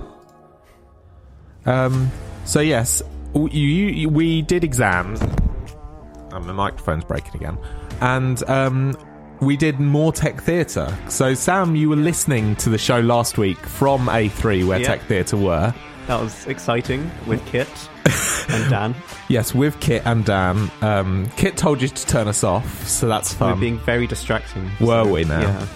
[1.66, 2.12] Um,
[2.46, 3.02] so yes,
[3.36, 5.22] you, you we did exams.
[5.22, 7.58] And my microphone's breaking again,
[8.02, 8.98] and um.
[9.40, 10.98] We did more tech theatre.
[11.10, 14.88] So, Sam, you were listening to the show last week from A3, where Yeah.
[14.88, 15.76] Tech Theatre were.
[16.08, 17.68] that was exciting with Kit
[18.50, 18.96] and Dan.
[19.30, 20.72] Yes, with Kit and Dan.
[20.82, 23.50] Um, Kit told you to turn us off, so that's fun.
[23.50, 24.72] We were being very distracting.
[24.80, 25.42] Were so, we now?
[25.42, 25.68] Yeah.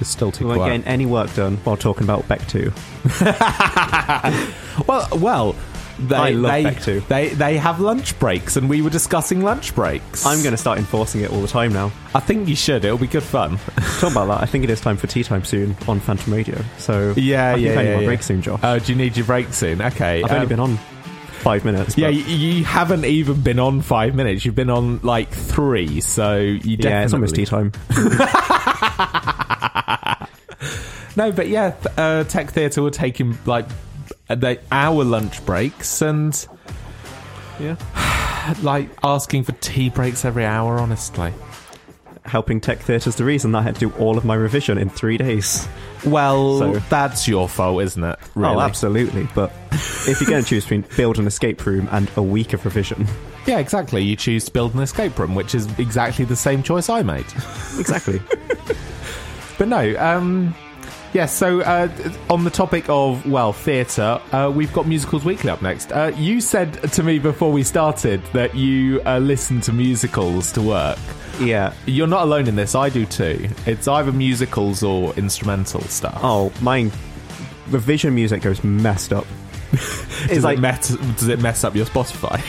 [0.00, 0.68] It's still too We quiet.
[0.70, 2.72] getting any work done while talking about Beck 2.
[4.86, 5.56] Well, well,
[5.98, 7.00] they I love they, Beck too.
[7.08, 10.24] they they have lunch breaks, and we were discussing lunch breaks.
[10.24, 11.92] I'm going to start enforcing it all the time now.
[12.14, 12.84] I think you should.
[12.84, 13.58] It'll be good fun.
[14.00, 16.58] Talking about that, I think it is time for tea time soon on Phantom Radio.
[16.78, 18.06] So Yeah, I think yeah, I need yeah, my yeah.
[18.06, 18.60] break soon, Josh.
[18.62, 19.82] Uh, do you need your break soon?
[19.82, 20.22] Okay.
[20.22, 20.78] I've only um, been on
[21.42, 21.98] five minutes.
[21.98, 24.44] Yeah, you, you haven't even been on five minutes.
[24.44, 26.90] You've been on like three, so you definitely.
[26.90, 27.72] yeah, it's almost tea time.
[31.14, 33.66] No, but yeah, uh, Tech Theatre were taking like
[34.30, 36.34] uh, they, our lunch breaks and
[37.60, 37.76] Yeah.
[38.62, 40.78] like asking for tea breaks every hour.
[40.78, 41.34] Honestly,
[42.24, 44.88] Helping Tech Theatre's the reason that I had to do all of my revision in
[44.88, 45.66] three days.
[46.04, 48.18] well, So- that's your fault, isn't it?
[48.34, 48.54] Really?
[48.56, 49.28] Oh, absolutely.
[49.34, 49.52] But
[50.06, 53.06] if you're going to choose between build an escape room and a week of revision,
[53.46, 54.02] Yeah, exactly.
[54.04, 57.26] You choose to build an escape room, which is exactly the same choice I made.
[57.78, 58.20] exactly.
[59.58, 60.54] But no, um,
[61.12, 61.88] yeah, so uh,
[62.30, 65.92] on the topic of, well, theatre, uh, we've got Musicals Weekly up next.
[65.92, 70.62] Uh, you said to me before we started that you uh, listen to musicals to
[70.62, 70.98] work.
[71.40, 71.72] Yeah.
[71.86, 73.48] You're not alone in this, I do too.
[73.66, 76.18] It's either musicals or instrumental stuff.
[76.22, 76.90] Oh, my
[77.70, 79.26] revision music goes messed up.
[80.28, 80.82] does, like- it met,
[81.16, 82.40] does it mess up your Spotify?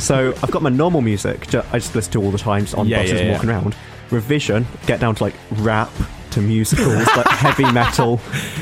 [0.00, 2.74] So I've got my normal music, ju- I just listen to all the time just
[2.74, 3.32] on Yeah, buses yeah, yeah.
[3.34, 3.76] walking around.
[4.12, 5.90] Revision, get down to like rap
[6.32, 8.20] to musicals, like heavy metal,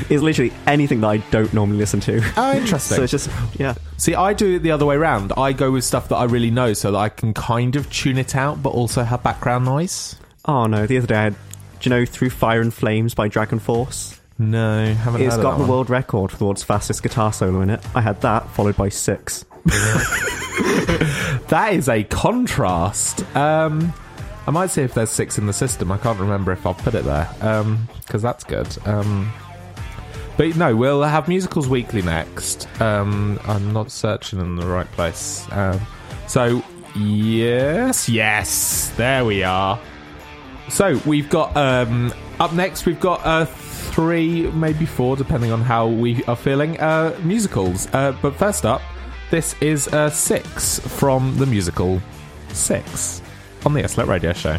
[0.09, 2.21] is literally anything that I don't normally listen to.
[2.37, 2.97] Oh, interesting.
[2.97, 3.29] So it's just,
[3.59, 3.75] yeah.
[3.97, 5.31] See, I do it the other way around.
[5.37, 8.17] I go with stuff that I really know so that I can kind of tune
[8.17, 10.15] it out, but also have background noise.
[10.45, 11.35] Oh no, the other day I had,
[11.79, 14.19] do you know Through Fire and Flames by DragonForce?
[14.39, 15.69] No, haven't It's heard got the one.
[15.69, 17.79] world record for the world's fastest guitar solo in it.
[17.95, 19.45] I had that, followed by six.
[21.49, 23.23] That is a contrast.
[23.35, 23.93] Um,
[24.47, 25.91] I might see if there's six in the system.
[25.91, 27.29] I can't remember if I've put it there
[28.05, 28.67] because that's good.
[28.85, 29.31] Um,
[30.37, 32.67] but no, we'll have musicals weekly next.
[32.81, 35.45] Um, I'm not searching in the right place.
[35.51, 35.79] Um,
[36.27, 36.63] so
[36.95, 39.79] yes, yes, there we are.
[40.69, 42.85] So we've got um, up next.
[42.85, 46.79] We've got uh, three, maybe four, depending on how we are feeling.
[46.79, 47.87] Uh, musicals.
[47.93, 48.81] Uh, but first up,
[49.29, 52.01] this is uh, six from the musical
[52.53, 53.21] Six
[53.65, 54.57] on the SLET Radio Show.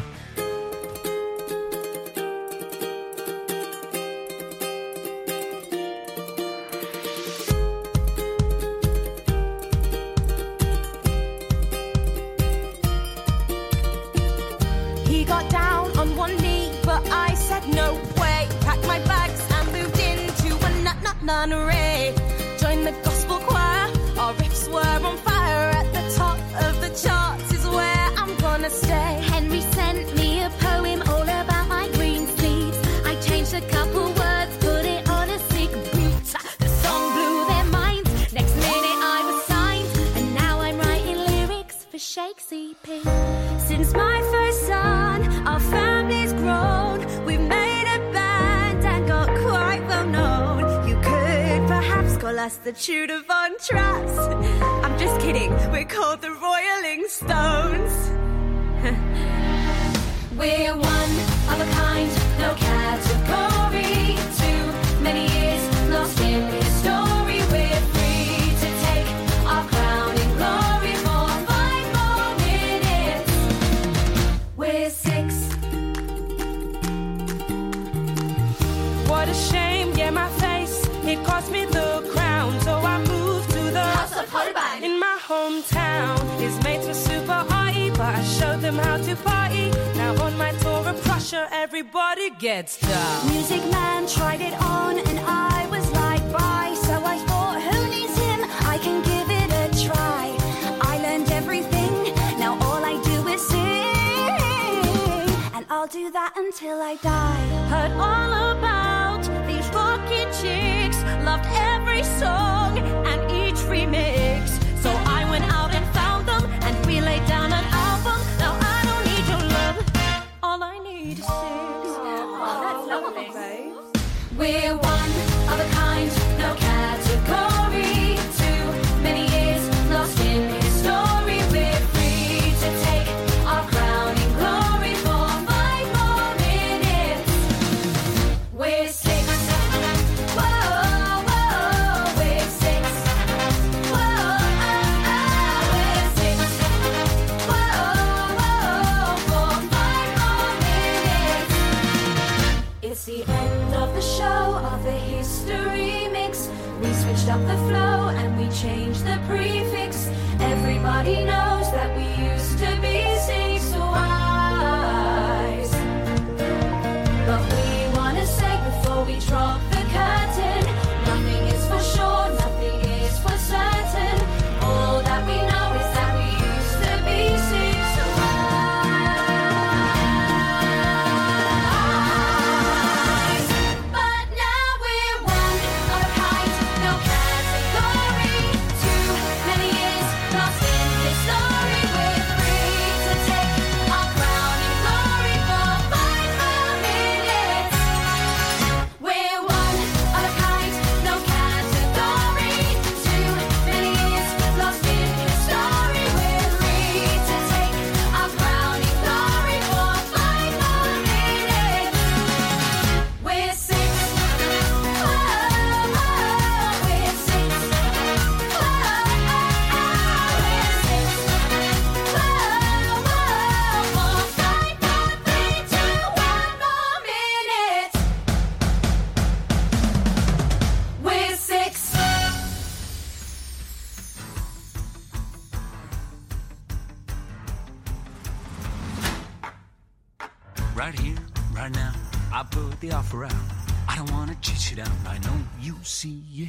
[245.84, 246.48] see it.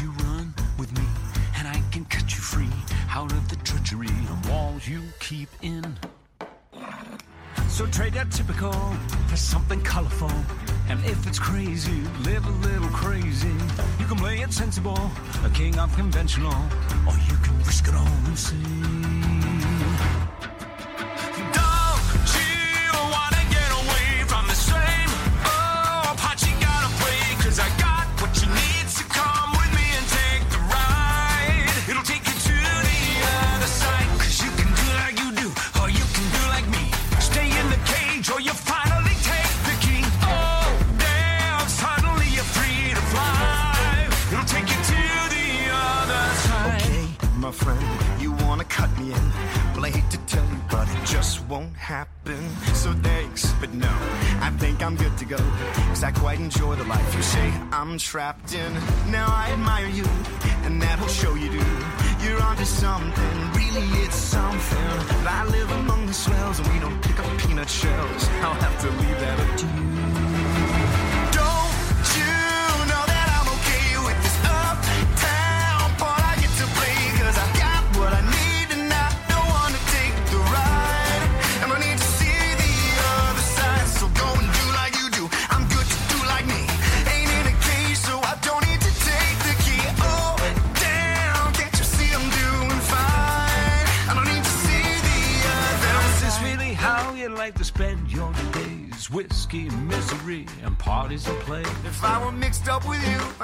[0.00, 1.04] You run with me,
[1.56, 2.68] and I can cut you free
[3.10, 5.98] out of the treachery and walls you keep in.
[7.68, 8.72] So trade that typical
[9.28, 10.30] for something colorful.
[10.88, 13.54] And if it's crazy, live a little crazy.
[13.98, 15.10] You can play it sensible,
[15.44, 16.54] a king of conventional,
[17.06, 19.01] or you can risk it all and see.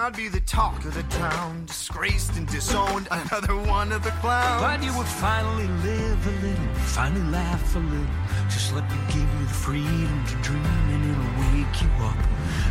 [0.08, 4.62] I'd be the talk of the town, disgraced and disowned, another one of the clowns.
[4.62, 8.06] But you would finally live a little, finally laugh a little.
[8.48, 12.16] Just let me give you the freedom to dream, and it'll wake you up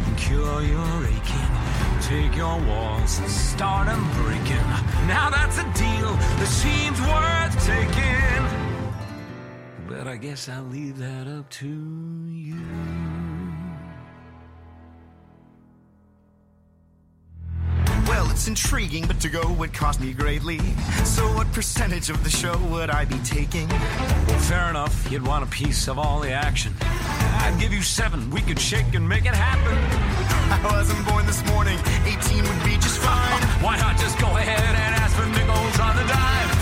[0.08, 1.54] and cure your aching.
[2.02, 4.68] Take your walls and start them breaking.
[5.06, 8.68] Now that's a deal that seems worth taking.
[9.88, 11.68] But I guess I'll leave that up to
[18.48, 20.60] it's intriguing, but to go would cost me greatly.
[21.04, 23.68] So, what percentage of the show would I be taking?
[24.48, 26.74] Fair enough, you'd want a piece of all the action.
[26.82, 28.30] I'd give you seven.
[28.32, 29.78] We could shake and make it happen.
[30.52, 31.78] I wasn't born this morning.
[32.06, 33.42] 18 would be just fine.
[33.62, 36.57] Why not just go ahead and ask for nickels on the dime?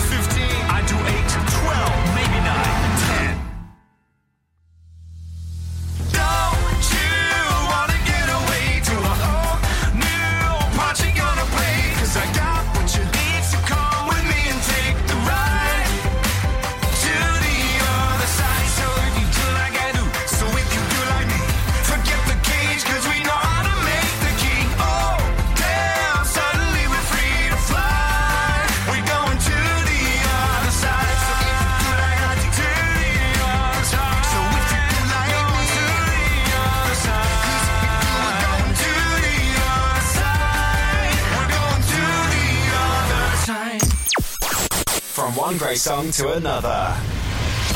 [45.46, 46.92] One great song to another.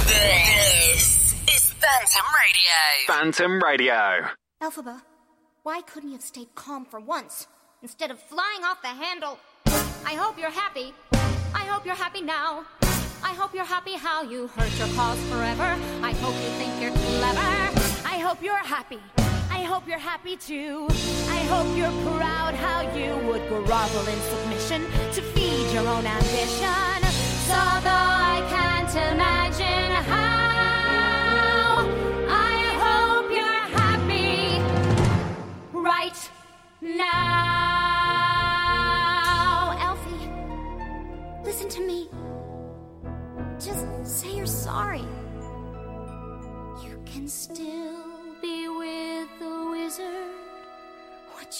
[0.06, 2.80] This is Phantom Radio.
[3.06, 4.26] Phantom Radio.
[4.60, 5.00] Elphaba,
[5.62, 7.46] why couldn't you have stayed calm for once
[7.80, 9.38] instead of flying off the handle?
[10.04, 10.92] I hope you're happy.
[11.54, 12.64] I hope you're happy now.
[13.22, 15.78] I hope you're happy how you hurt your cause forever.
[16.02, 17.50] I hope you think you're clever.
[18.04, 18.98] I hope you're happy.
[19.48, 20.88] I hope you're happy too.
[21.28, 24.82] I hope you're proud how you would grovel in submission
[25.12, 26.99] to feed your own ambition.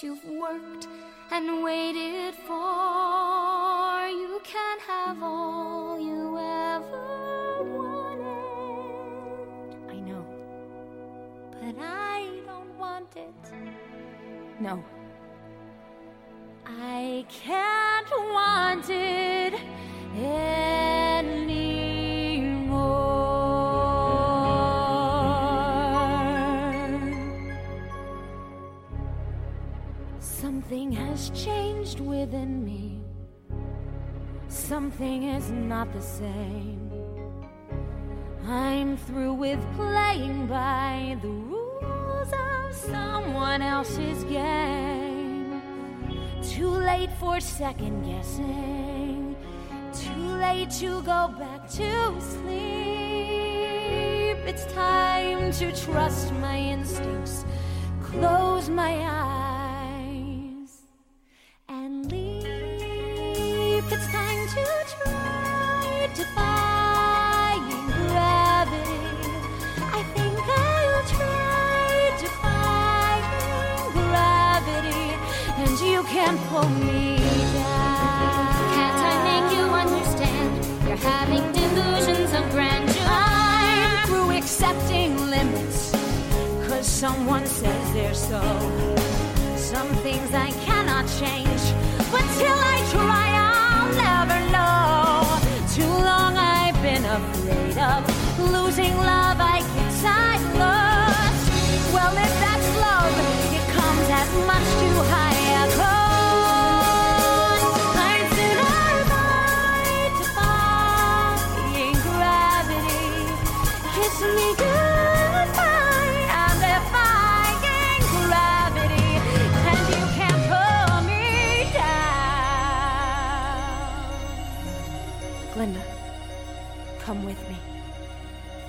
[0.03, 0.89] You've worked
[1.31, 3.40] and waited for.
[5.11, 8.23] Have all you ever wanted.
[9.91, 10.25] I know.
[11.51, 13.35] But I don't want it.
[14.61, 14.85] No.
[16.65, 19.55] I can't want it
[20.15, 21.51] anymore.
[30.21, 32.90] Something has changed within me.
[34.71, 36.93] Something is not the same.
[38.47, 45.61] I'm through with playing by the rules of someone else's game.
[46.45, 49.35] Too late for second guessing.
[49.93, 52.47] Too late to go back to sleep.
[54.47, 57.45] It's time to trust my instincts.
[58.05, 59.50] Close my eyes
[66.21, 69.07] defying gravity.
[69.99, 71.91] I think I'll try
[72.25, 73.27] defying
[73.97, 75.07] gravity,
[75.63, 77.17] and you can pull me
[77.55, 78.45] down.
[78.77, 80.51] Can't I make you understand?
[80.87, 83.09] You're having delusions of grandeur.
[83.09, 85.93] I'm through accepting limits,
[86.69, 88.43] cause someone says they're so.
[89.57, 91.63] Some things I cannot change,
[92.13, 94.60] but till I try, I'll never know.
[97.17, 98.03] Afraid of
[98.39, 99.39] losing love.
[99.41, 101.45] I guess I've lost.
[101.93, 103.15] Well, if that's love,
[103.57, 105.30] it comes at much too high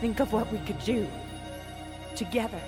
[0.01, 1.07] Think of what we could do
[2.15, 2.59] together.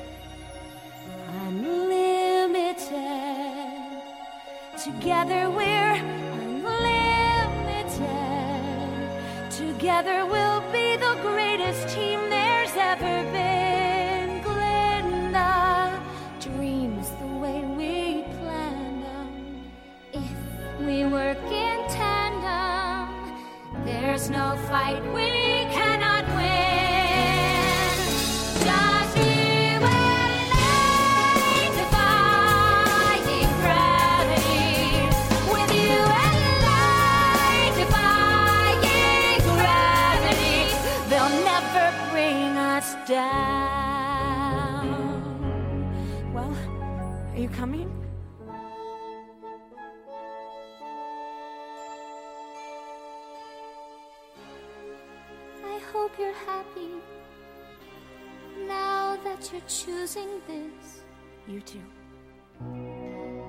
[1.48, 2.86] Unlimited.
[4.78, 5.96] Together we're
[6.38, 6.94] unlimited.
[9.50, 14.44] Together we'll be the greatest team there's ever been.
[14.44, 16.00] Glinda
[16.40, 19.72] dreams the way we planned them.
[20.14, 20.38] If
[20.82, 23.10] we work in tandem,
[23.84, 25.32] there's no fight we
[25.74, 26.03] can
[58.68, 61.02] Now that you're choosing this,
[61.48, 61.82] you too.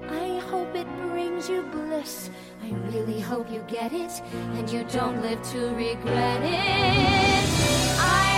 [0.08, 2.30] I hope it brings you bliss.
[2.62, 4.22] I really hope you get it
[4.56, 7.44] and you don't live to regret it.
[7.98, 8.33] I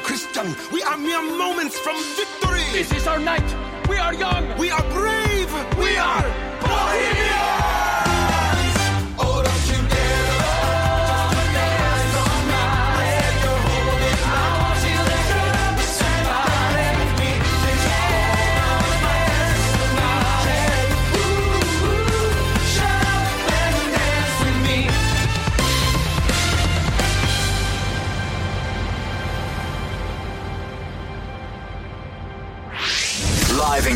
[0.00, 0.54] Christian.
[0.72, 2.64] We are mere moments from victory.
[2.72, 3.48] This is our night.
[3.88, 4.56] We are young.
[4.58, 5.52] We are brave.
[5.76, 6.22] We, we are
[6.60, 7.63] Bohemian.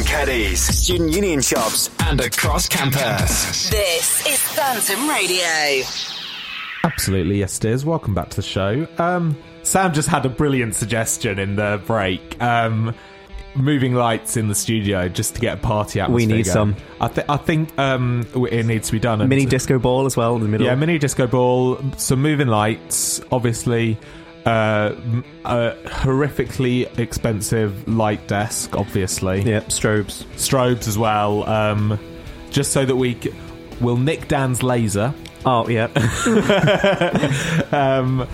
[0.09, 3.69] Caddies, student union shops, and across campus.
[3.69, 5.85] This is Phantom Radio.
[6.83, 7.85] Absolutely, yes, it is.
[7.85, 8.89] Welcome back to the show.
[8.97, 12.41] Um, Sam just had a brilliant suggestion in the break.
[12.43, 12.95] Um,
[13.55, 16.17] moving lights in the studio just to get a party atmosphere.
[16.17, 16.55] We need going.
[16.55, 16.77] some.
[17.03, 19.21] I, th- I think um, it needs to be done.
[19.21, 20.67] And- Mini disco ball as well in the middle.
[20.67, 23.99] Yeah, mini disco ball, some moving lights, obviously.
[24.49, 29.43] Uh, m- a horrifically expensive light desk, obviously.
[29.43, 30.25] Yeah, strobes.
[30.37, 31.49] Strobes as well.
[31.49, 31.99] Um,
[32.51, 33.33] just so that we c-
[33.81, 35.13] will nick Dan's laser.
[35.45, 35.85] Oh, yeah.
[37.73, 38.27] um,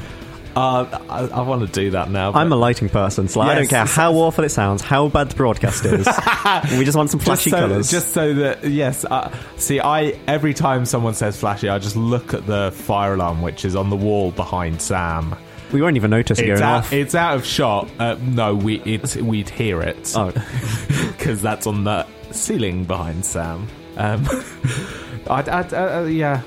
[0.57, 2.31] uh, I, I want to do that now.
[2.32, 4.82] but- I'm a lighting person, so like, I don't Yes, care how awful it sounds,
[4.82, 6.07] how bad the broadcast is.
[6.78, 7.91] we just want some flashy just so, colours.
[7.91, 12.35] Just so that yes, uh, see, I every time someone says flashy, I just look
[12.35, 15.35] at the fire alarm which is on the wall behind Sam.
[15.75, 16.93] We won't even notice it It's going out, off.
[16.93, 17.91] it's out of shot.
[17.99, 20.13] Uh, no, we it's we'd hear it.
[20.17, 20.31] Oh.
[21.19, 23.69] because that's on the ceiling behind Sam.
[23.97, 24.25] Um,
[25.29, 26.43] I, I, uh, uh, yeah,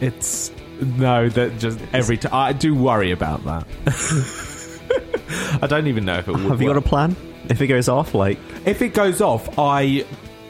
[0.00, 3.66] it's no that just every time I do worry about that.
[5.62, 6.42] I don't even know if it would.
[6.42, 7.16] Have you got a plan?
[7.48, 10.04] If it goes off, like If it goes off, I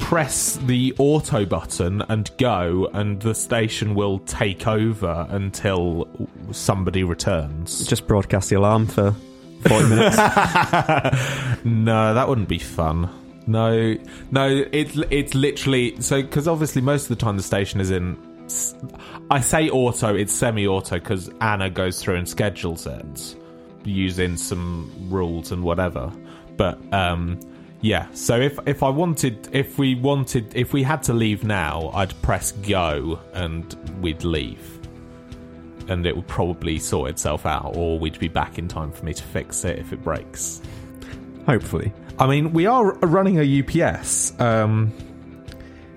[0.07, 6.07] press the auto button and go, and the station will take over until
[6.53, 7.85] somebody returns.
[7.89, 9.16] just broadcast the alarm for
[9.62, 10.16] 40 minutes.
[11.65, 13.11] no, that wouldn't be fun.
[13.49, 13.97] No,
[14.31, 18.16] no, it's it's literally so because obviously most of the time the station is in.
[19.28, 23.35] I say auto, it's semi-auto because Anna goes through and schedules it
[23.83, 26.12] using some rules and whatever.
[26.57, 27.41] But um,
[27.81, 31.90] yeah, so if if I wanted, if we wanted, if we had to leave now,
[31.94, 34.73] I'd press go and we'd leave.
[35.89, 39.15] And it would probably sort itself out, or we'd be back in time for me
[39.15, 40.61] to fix it if it breaks.
[41.47, 41.93] Hopefully.
[42.19, 44.39] I mean, we are running a UPS.
[44.40, 44.93] Um,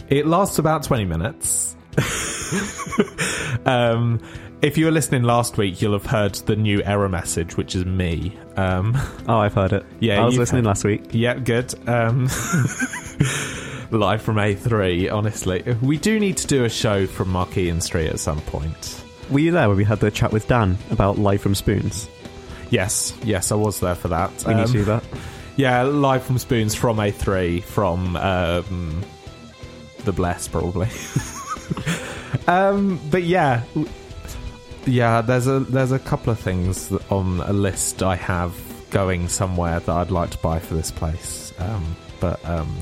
[0.09, 1.75] it lasts about 20 minutes.
[3.65, 4.19] um,
[4.61, 7.85] if you were listening last week, you'll have heard the new error message, which is
[7.85, 8.37] me.
[8.57, 9.85] Um, Oh, I've heard it.
[9.99, 11.05] Yeah, I was listening heard- last week.
[11.11, 11.73] yeah, good.
[11.87, 12.25] Um,
[13.91, 15.63] live from A3, honestly.
[15.81, 19.03] We do need to do a show from Markeaton Street at some point.
[19.29, 22.09] Were you there when we had the chat with Dan about Live from Spoons?
[22.71, 24.31] Yes, yes, I was there for that.
[24.45, 25.03] We need to Um, do that.
[25.55, 29.03] Yeah, live from Spoons from A3 from um,
[30.05, 30.87] the Bless probably.
[32.47, 33.63] um, but yeah,
[34.89, 35.21] yeah.
[35.21, 38.53] There's a there's a couple of things on a list I have
[38.89, 41.53] going somewhere that I'd like to buy for this place.
[41.59, 42.75] Um, but um,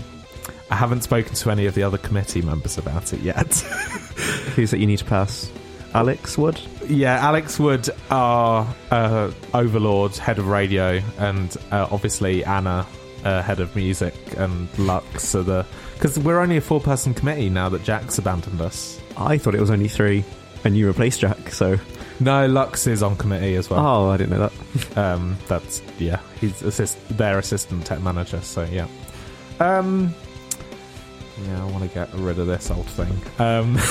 [0.70, 3.54] I haven't spoken to any of the other committee members about it yet.
[4.56, 5.52] Who's that you need to pass?
[5.94, 6.60] Alex Wood?
[6.88, 12.86] Yeah, Alex Wood, our uh, overlord, head of radio, and uh, obviously Anna,
[13.24, 17.70] uh, head of music, and Lux are the because we're only a four-person committee now
[17.70, 19.02] that Jack's abandoned us.
[19.18, 20.24] I thought it was only three,
[20.64, 21.80] and you replaced Jack, so.
[22.20, 23.86] No, Lux is on committee as well.
[23.86, 24.54] Oh, I didn't know that.
[24.98, 28.42] Um, that's yeah, he's assist their assistant tech manager.
[28.42, 28.88] So yeah,
[29.60, 30.14] um,
[31.46, 33.14] yeah, I want to get rid of this old thing.
[33.40, 33.78] Um.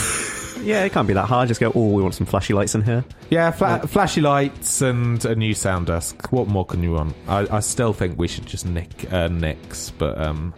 [0.63, 1.49] Yeah, it can't be that hard.
[1.49, 3.05] Just go, oh, we want some flashy lights in here.
[3.29, 6.33] Yeah, fla- flashy lights and a new sound desk.
[6.33, 7.15] What more can you want?
[7.29, 10.55] I, I still think we should just nick uh, Nick's, but um,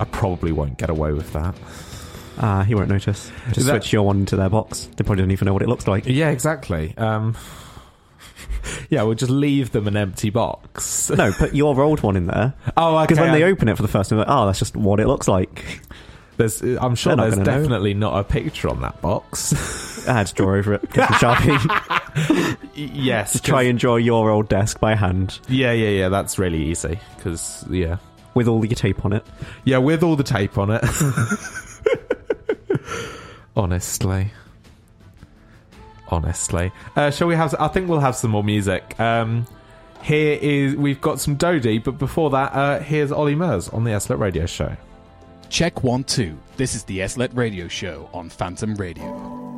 [0.00, 1.54] I probably won't get away with that.
[2.38, 3.30] Ah, he won't notice.
[3.52, 4.88] Just That- switch your one into their box.
[4.96, 6.04] They probably don't even know what it looks like.
[6.06, 6.94] Yeah, exactly.
[6.96, 7.36] Um,
[8.90, 11.10] yeah, we'll just leave them an empty box.
[11.16, 12.54] No, put your old one in there.
[12.76, 13.04] Oh, okay.
[13.04, 14.74] Because when they I- open it for the first time, they're like, oh, that's just
[14.76, 15.80] what it looks like.
[16.38, 17.58] There's, I'm sure They're not there's gonna know.
[17.62, 19.52] definitely not a picture on that box.
[20.08, 20.90] I had to draw over it.
[20.90, 22.56] Get some Sharpie.
[22.74, 26.08] yes, Just try and draw your old desk by hand Yeah, yeah, yeah.
[26.08, 27.98] That's really easy because yeah,
[28.34, 29.24] with all your tape on it.
[29.64, 30.82] yeah, with all the tape on it.
[33.56, 34.30] Honestly.
[36.08, 36.72] Honestly.
[36.96, 38.98] Uh, shall we have I think we'll have some more music.
[39.00, 39.46] Um
[40.02, 43.98] here is we've got some Dodie, but before that, uh, here's Olly Murs on the
[44.00, 44.76] SLET Radio Show.
[45.48, 46.36] Check one, two.
[46.56, 49.51] This is the SLET Radio Show on Phantom Radio.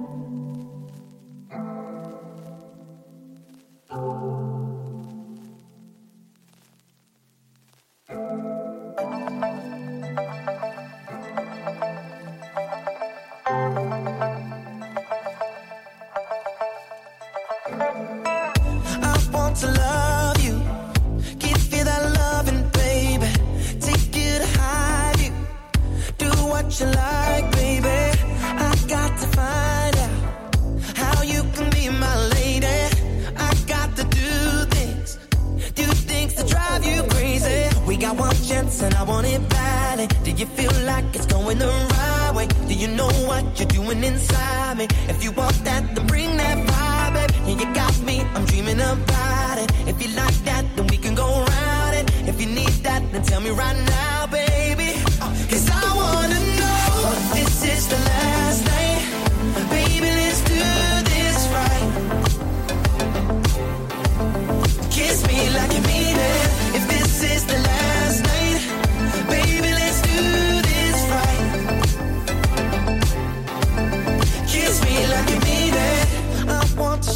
[38.84, 40.06] and I want it badly.
[40.24, 42.46] Do you feel like it's going the right way?
[42.68, 44.86] Do you know what you're doing inside me?
[45.08, 47.30] If you want that, then bring that vibe, babe.
[47.46, 49.68] Yeah, you got me, I'm dreaming about it.
[49.88, 52.28] If you like that, then we can go round it.
[52.28, 54.53] If you need that, then tell me right now, babe.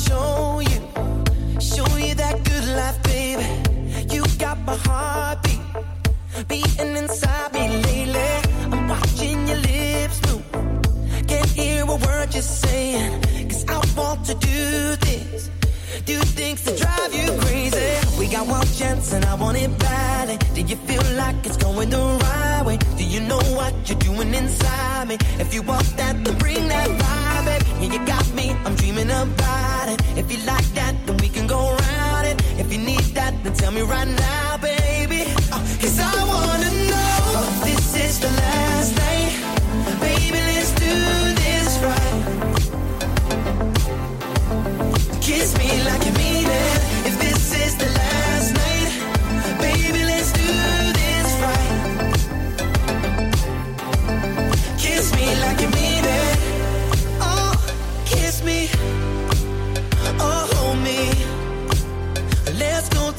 [0.08, 0.80] show you,
[1.60, 3.48] show you that good life, baby.
[4.14, 5.60] You got my heartbeat
[6.48, 8.30] beating inside me lately.
[8.72, 10.46] I'm watching your lips move,
[11.26, 13.22] can't hear a word you're saying.
[13.50, 15.50] Cause I want to do things,
[16.04, 18.07] do things to drive you crazy.
[18.18, 20.38] We got one chance and I want it badly.
[20.54, 22.76] Do you feel like it's going the right way?
[22.96, 25.16] Do you know what you're doing inside me?
[25.38, 27.62] If you want that, then bring that vibe, babe.
[27.80, 30.02] Yeah, you got me, I'm dreaming about it.
[30.18, 32.42] If you like that, then we can go round it.
[32.58, 34.97] If you need that, then tell me right now, babe.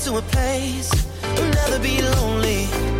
[0.10, 0.90] to a place,
[1.23, 2.98] I'll never be lonely.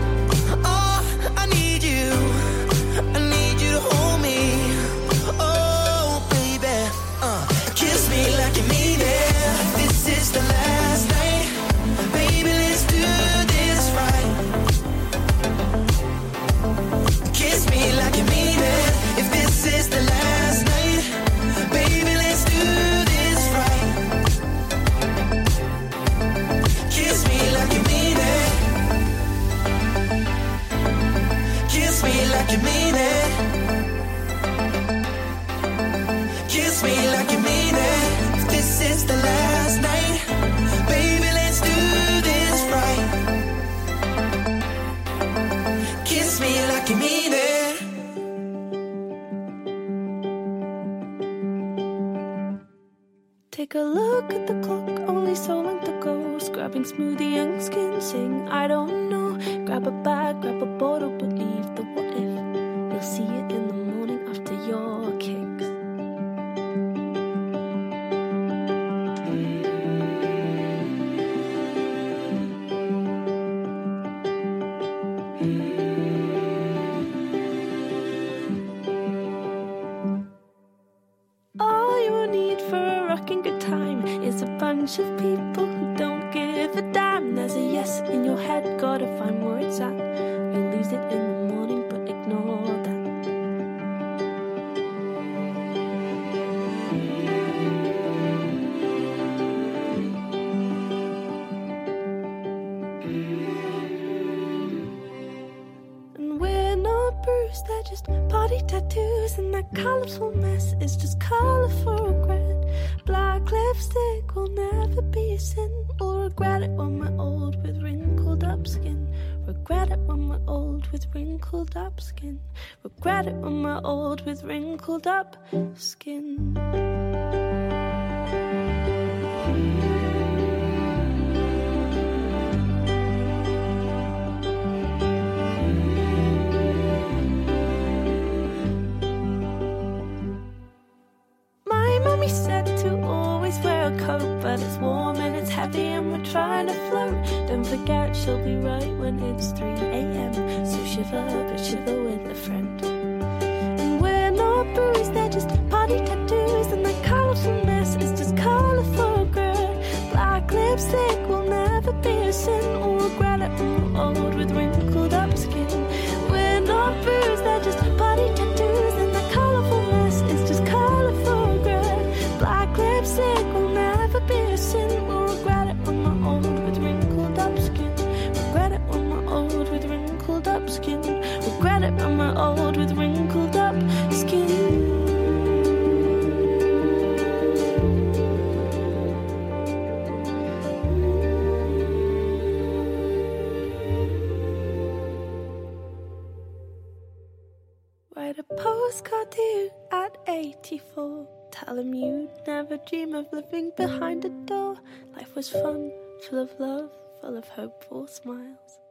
[205.40, 205.90] Was fun,
[206.20, 206.92] full of love,
[207.22, 208.82] full of hopeful smiles.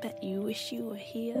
[0.00, 1.36] Bet you wish you were here.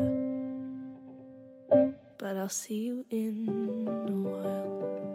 [2.18, 3.48] But I'll see you in
[3.88, 5.11] a while.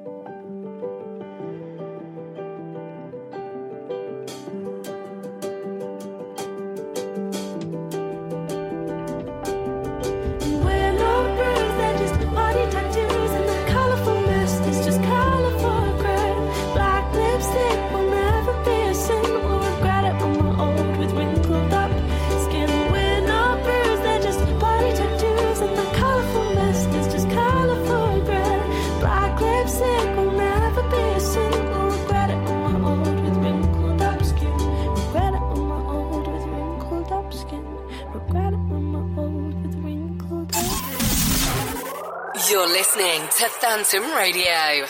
[42.50, 44.86] You're listening to Phantom Radio.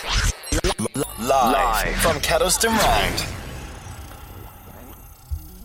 [1.19, 3.21] Live, from Kedleston Road.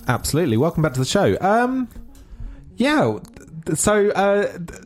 [0.08, 0.56] Absolutely.
[0.56, 1.36] Welcome back to the show.
[1.40, 1.88] Um,
[2.76, 3.18] yeah.
[3.66, 4.80] th- So, uh, th-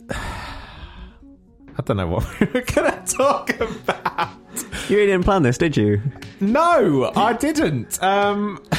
[1.78, 4.30] I don't know what we were going to talk about.
[4.88, 6.00] You didn't plan this, did you?
[6.40, 8.02] No, I didn't.
[8.02, 8.62] Um,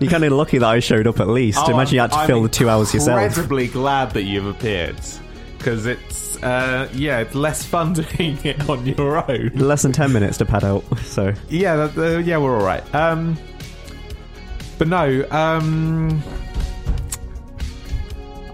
[0.00, 1.58] You're kind of lucky that I showed up at least.
[1.62, 3.18] Oh, Imagine you had to I'm fill the two hours yourself.
[3.18, 4.96] I'm incredibly glad that you've appeared
[5.58, 9.50] because it's uh, yeah, it's less fun doing it on your own.
[9.54, 11.32] Less than 10 minutes to pad out, so.
[11.48, 12.94] Yeah, uh, yeah, we're all right.
[12.94, 13.36] Um,
[14.78, 16.22] but no, um,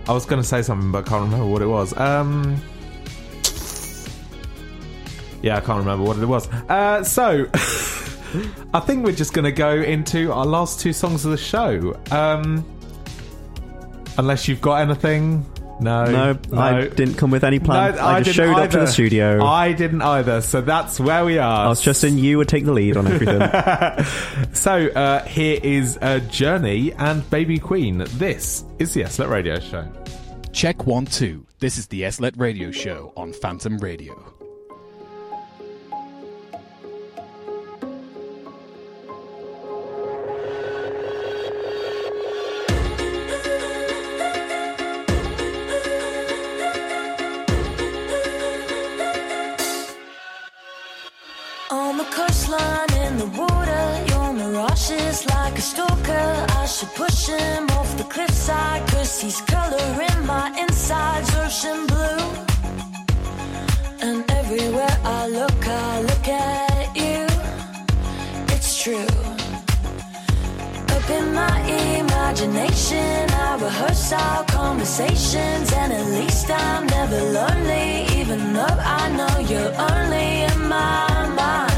[0.07, 1.97] I was going to say something, but I can't remember what it was.
[1.99, 2.61] Um,
[5.43, 6.49] yeah, I can't remember what it was.
[6.69, 7.47] Uh, so,
[8.75, 11.99] I think we're just going to go into our last two songs of the show.
[12.11, 12.65] Um,
[14.19, 15.45] unless you've got anything.
[15.81, 17.95] No, No, I didn't come with any plan.
[17.97, 19.45] No, I just didn't showed up to the studio.
[19.45, 21.67] I didn't either, so that's where we are.
[21.67, 23.41] I was trusting you would take the lead on everything.
[24.55, 27.99] So uh, here is uh, Journey and Baby Queen.
[28.19, 29.87] This is the SLET Radio Show.
[30.53, 31.47] Check one, two.
[31.61, 34.40] This is the SLET Radio Show on Phantom Radio.
[54.89, 56.47] Is like a stalker.
[56.61, 62.23] I should push him off the cliffside, cause he's coloring my insides ocean blue.
[64.01, 67.27] And everywhere I look, I look at you.
[68.55, 69.13] It's true.
[70.97, 71.57] Up in my
[72.01, 79.35] imagination, I rehearse our conversations, and at least I'm never lonely, even though I know
[79.51, 81.70] you're only in my mind.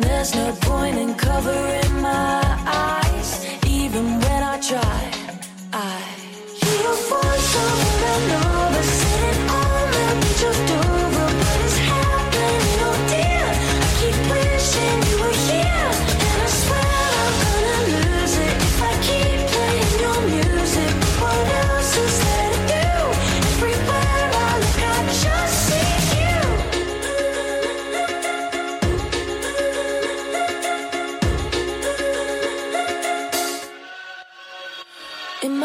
[0.00, 5.10] There's no point in covering my eyes, even when I try.
[5.72, 6.14] I
[7.10, 9.03] voice over and over,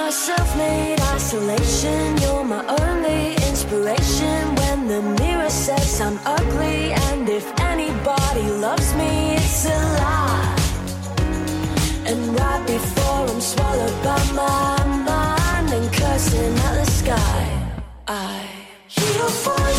[0.10, 4.56] my self-made isolation, you're my only inspiration.
[4.56, 10.56] When the mirror says I'm ugly, and if anybody loves me, it's a lie.
[12.10, 17.42] And right before I'm swallowed by my mind and cursing at the sky,
[18.08, 18.48] I
[18.88, 19.79] hear your voice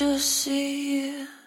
[0.00, 1.39] just see you.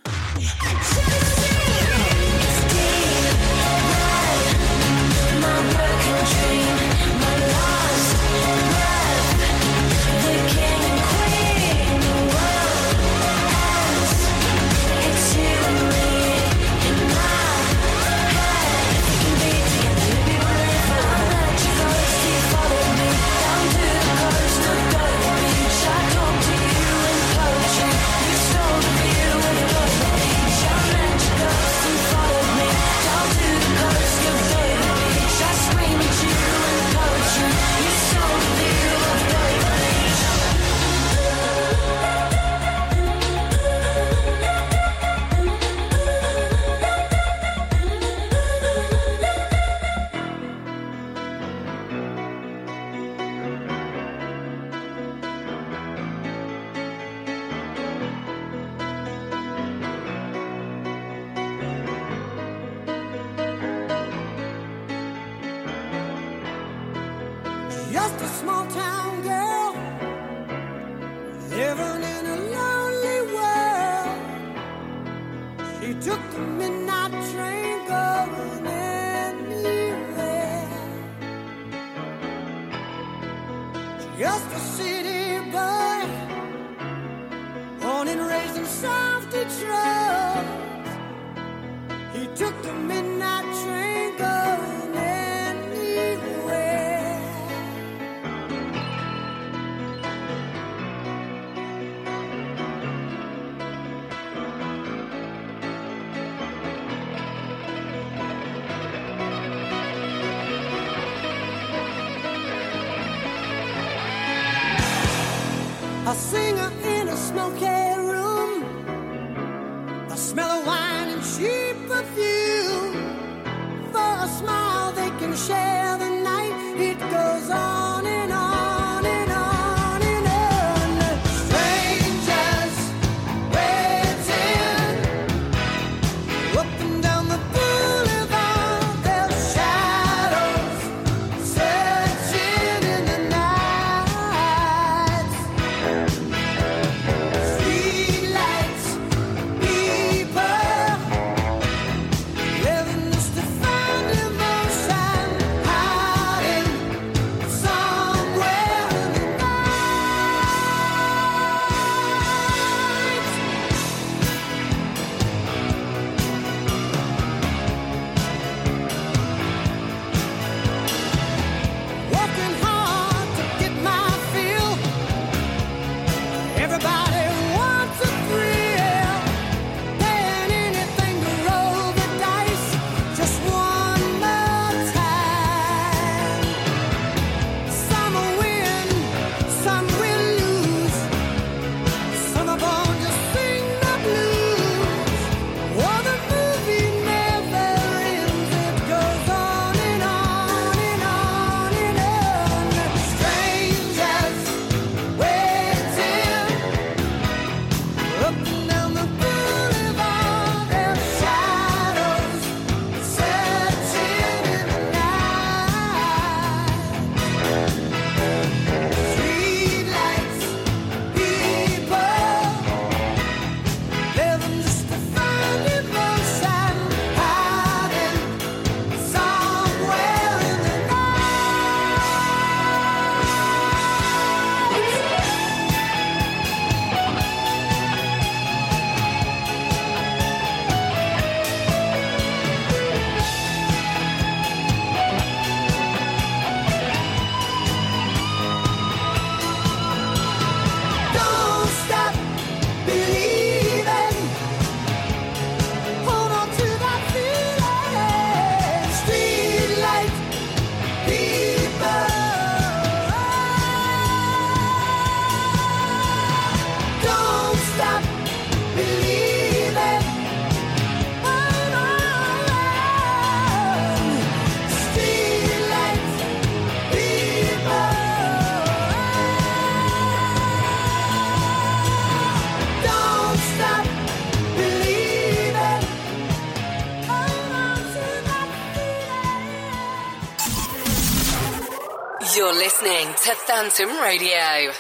[293.23, 294.73] To Phantom Radio.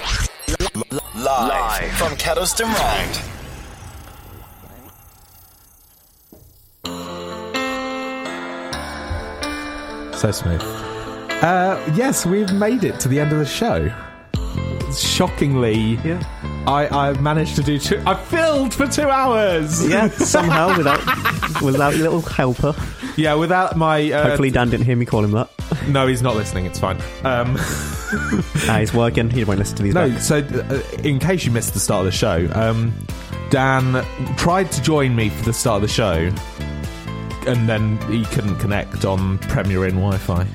[1.15, 3.15] Live, from Kedleston Road.
[10.17, 10.61] So smooth.
[11.41, 13.89] Uh, yes, we've made it to the end of the show.
[14.93, 16.21] Shockingly, yeah.
[16.67, 18.03] I, I managed to do two.
[18.05, 19.87] I filled for two hours.
[19.87, 20.99] Yeah, somehow without
[21.61, 22.75] without your little helper.
[23.15, 24.11] Yeah, without my.
[24.11, 25.49] Uh, Hopefully, Dan didn't hear me call him that.
[25.87, 26.65] No, he's not listening.
[26.65, 27.01] It's fine.
[27.23, 27.57] Um,
[28.67, 29.29] nah, he's working.
[29.29, 29.93] He won't listen to these.
[29.93, 30.19] no, back.
[30.21, 32.93] so uh, in case you missed the start of the show, um,
[33.49, 34.03] Dan
[34.37, 36.29] tried to join me for the start of the show,
[37.47, 40.47] and then he couldn't connect on Premier Inn Wi-Fi.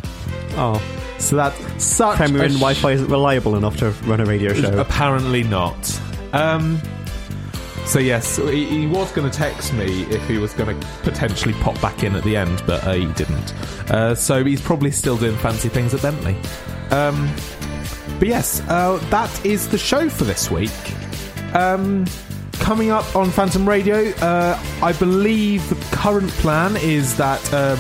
[0.53, 0.83] Oh,
[1.19, 4.79] so that such Premier and sh- Wi-Fi isn't reliable enough to run a radio show.
[4.79, 6.01] Apparently not.
[6.33, 6.81] Um,
[7.87, 11.55] so yes, he, he was going to text me if he was going to potentially
[11.55, 13.55] pop back in at the end, but uh, he didn't.
[13.91, 16.37] Uh, so he's probably still doing fancy things at Bentley.
[16.91, 17.31] Um,
[18.19, 20.71] but yes, uh, that is the show for this week.
[21.55, 22.07] Um,
[22.55, 27.79] coming up on Phantom Radio, uh, I believe the current plan is that um,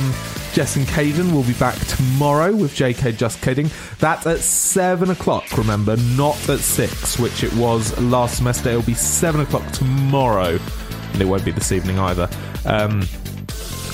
[0.52, 3.70] Jess and Caden will be back tomorrow with JK Just Kidding.
[3.98, 8.70] That's at 7 o'clock, remember, not at 6, which it was last semester.
[8.70, 10.58] It'll be 7 o'clock tomorrow.
[11.12, 12.28] and it won't be this evening either.
[12.64, 13.02] Um,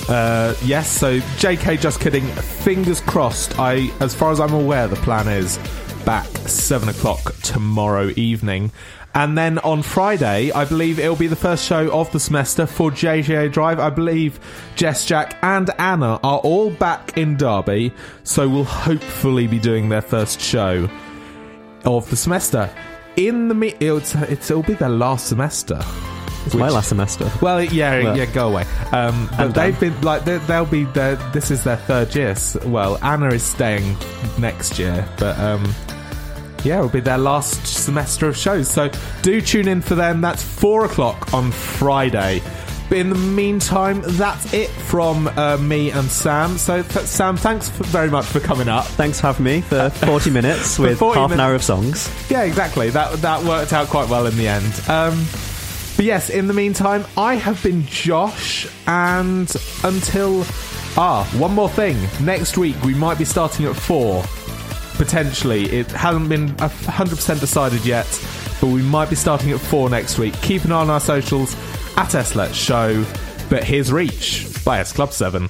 [0.07, 2.25] uh, yes, so JK, just kidding.
[2.25, 3.59] Fingers crossed.
[3.59, 5.57] I, as far as I'm aware, the plan is
[6.05, 8.71] back seven o'clock tomorrow evening.
[9.15, 12.91] And then on Friday, I believe it'll be the first show of the semester for
[12.91, 13.79] JJA Drive.
[13.79, 14.39] I believe
[14.75, 20.01] Jess, Jack, and Anna are all back in Derby, so we'll hopefully be doing their
[20.01, 20.89] first show
[21.85, 22.69] of the semester.
[23.15, 23.99] In the me- it'll,
[24.29, 25.81] it'll be their last semester.
[26.45, 27.31] It's my last semester.
[27.41, 28.63] Well, yeah, yeah, go away.
[28.91, 29.93] Um, but I'm they've done.
[29.93, 32.35] been like they- they'll be their, this is their third year.
[32.65, 33.97] Well, Anna is staying
[34.37, 35.73] next year, but um,
[36.63, 38.69] yeah, it'll be their last semester of shows.
[38.69, 38.89] So
[39.21, 40.21] do tune in for them.
[40.21, 42.41] That's four o'clock on Friday.
[42.87, 46.55] But in the meantime, that's it from uh, me and Sam.
[46.59, 48.85] So, th- Sam, thanks for, very much for coming up.
[48.85, 52.07] Thanks for having me for 40 minutes with 40 half an hour of songs.
[52.29, 52.91] Yeah, exactly.
[52.91, 54.71] That that worked out quite well in the end.
[54.87, 55.25] Um,
[55.95, 59.53] but yes, in the meantime, I have been Josh, and
[59.83, 60.43] until
[60.97, 61.97] ah, one more thing.
[62.23, 64.23] Next week we might be starting at four.
[64.97, 68.07] Potentially, it hasn't been hundred percent decided yet,
[68.61, 70.33] but we might be starting at four next week.
[70.41, 71.53] Keep an eye on our socials
[71.97, 73.05] at SLet Show.
[73.49, 75.49] But here's Reach by S Club Seven.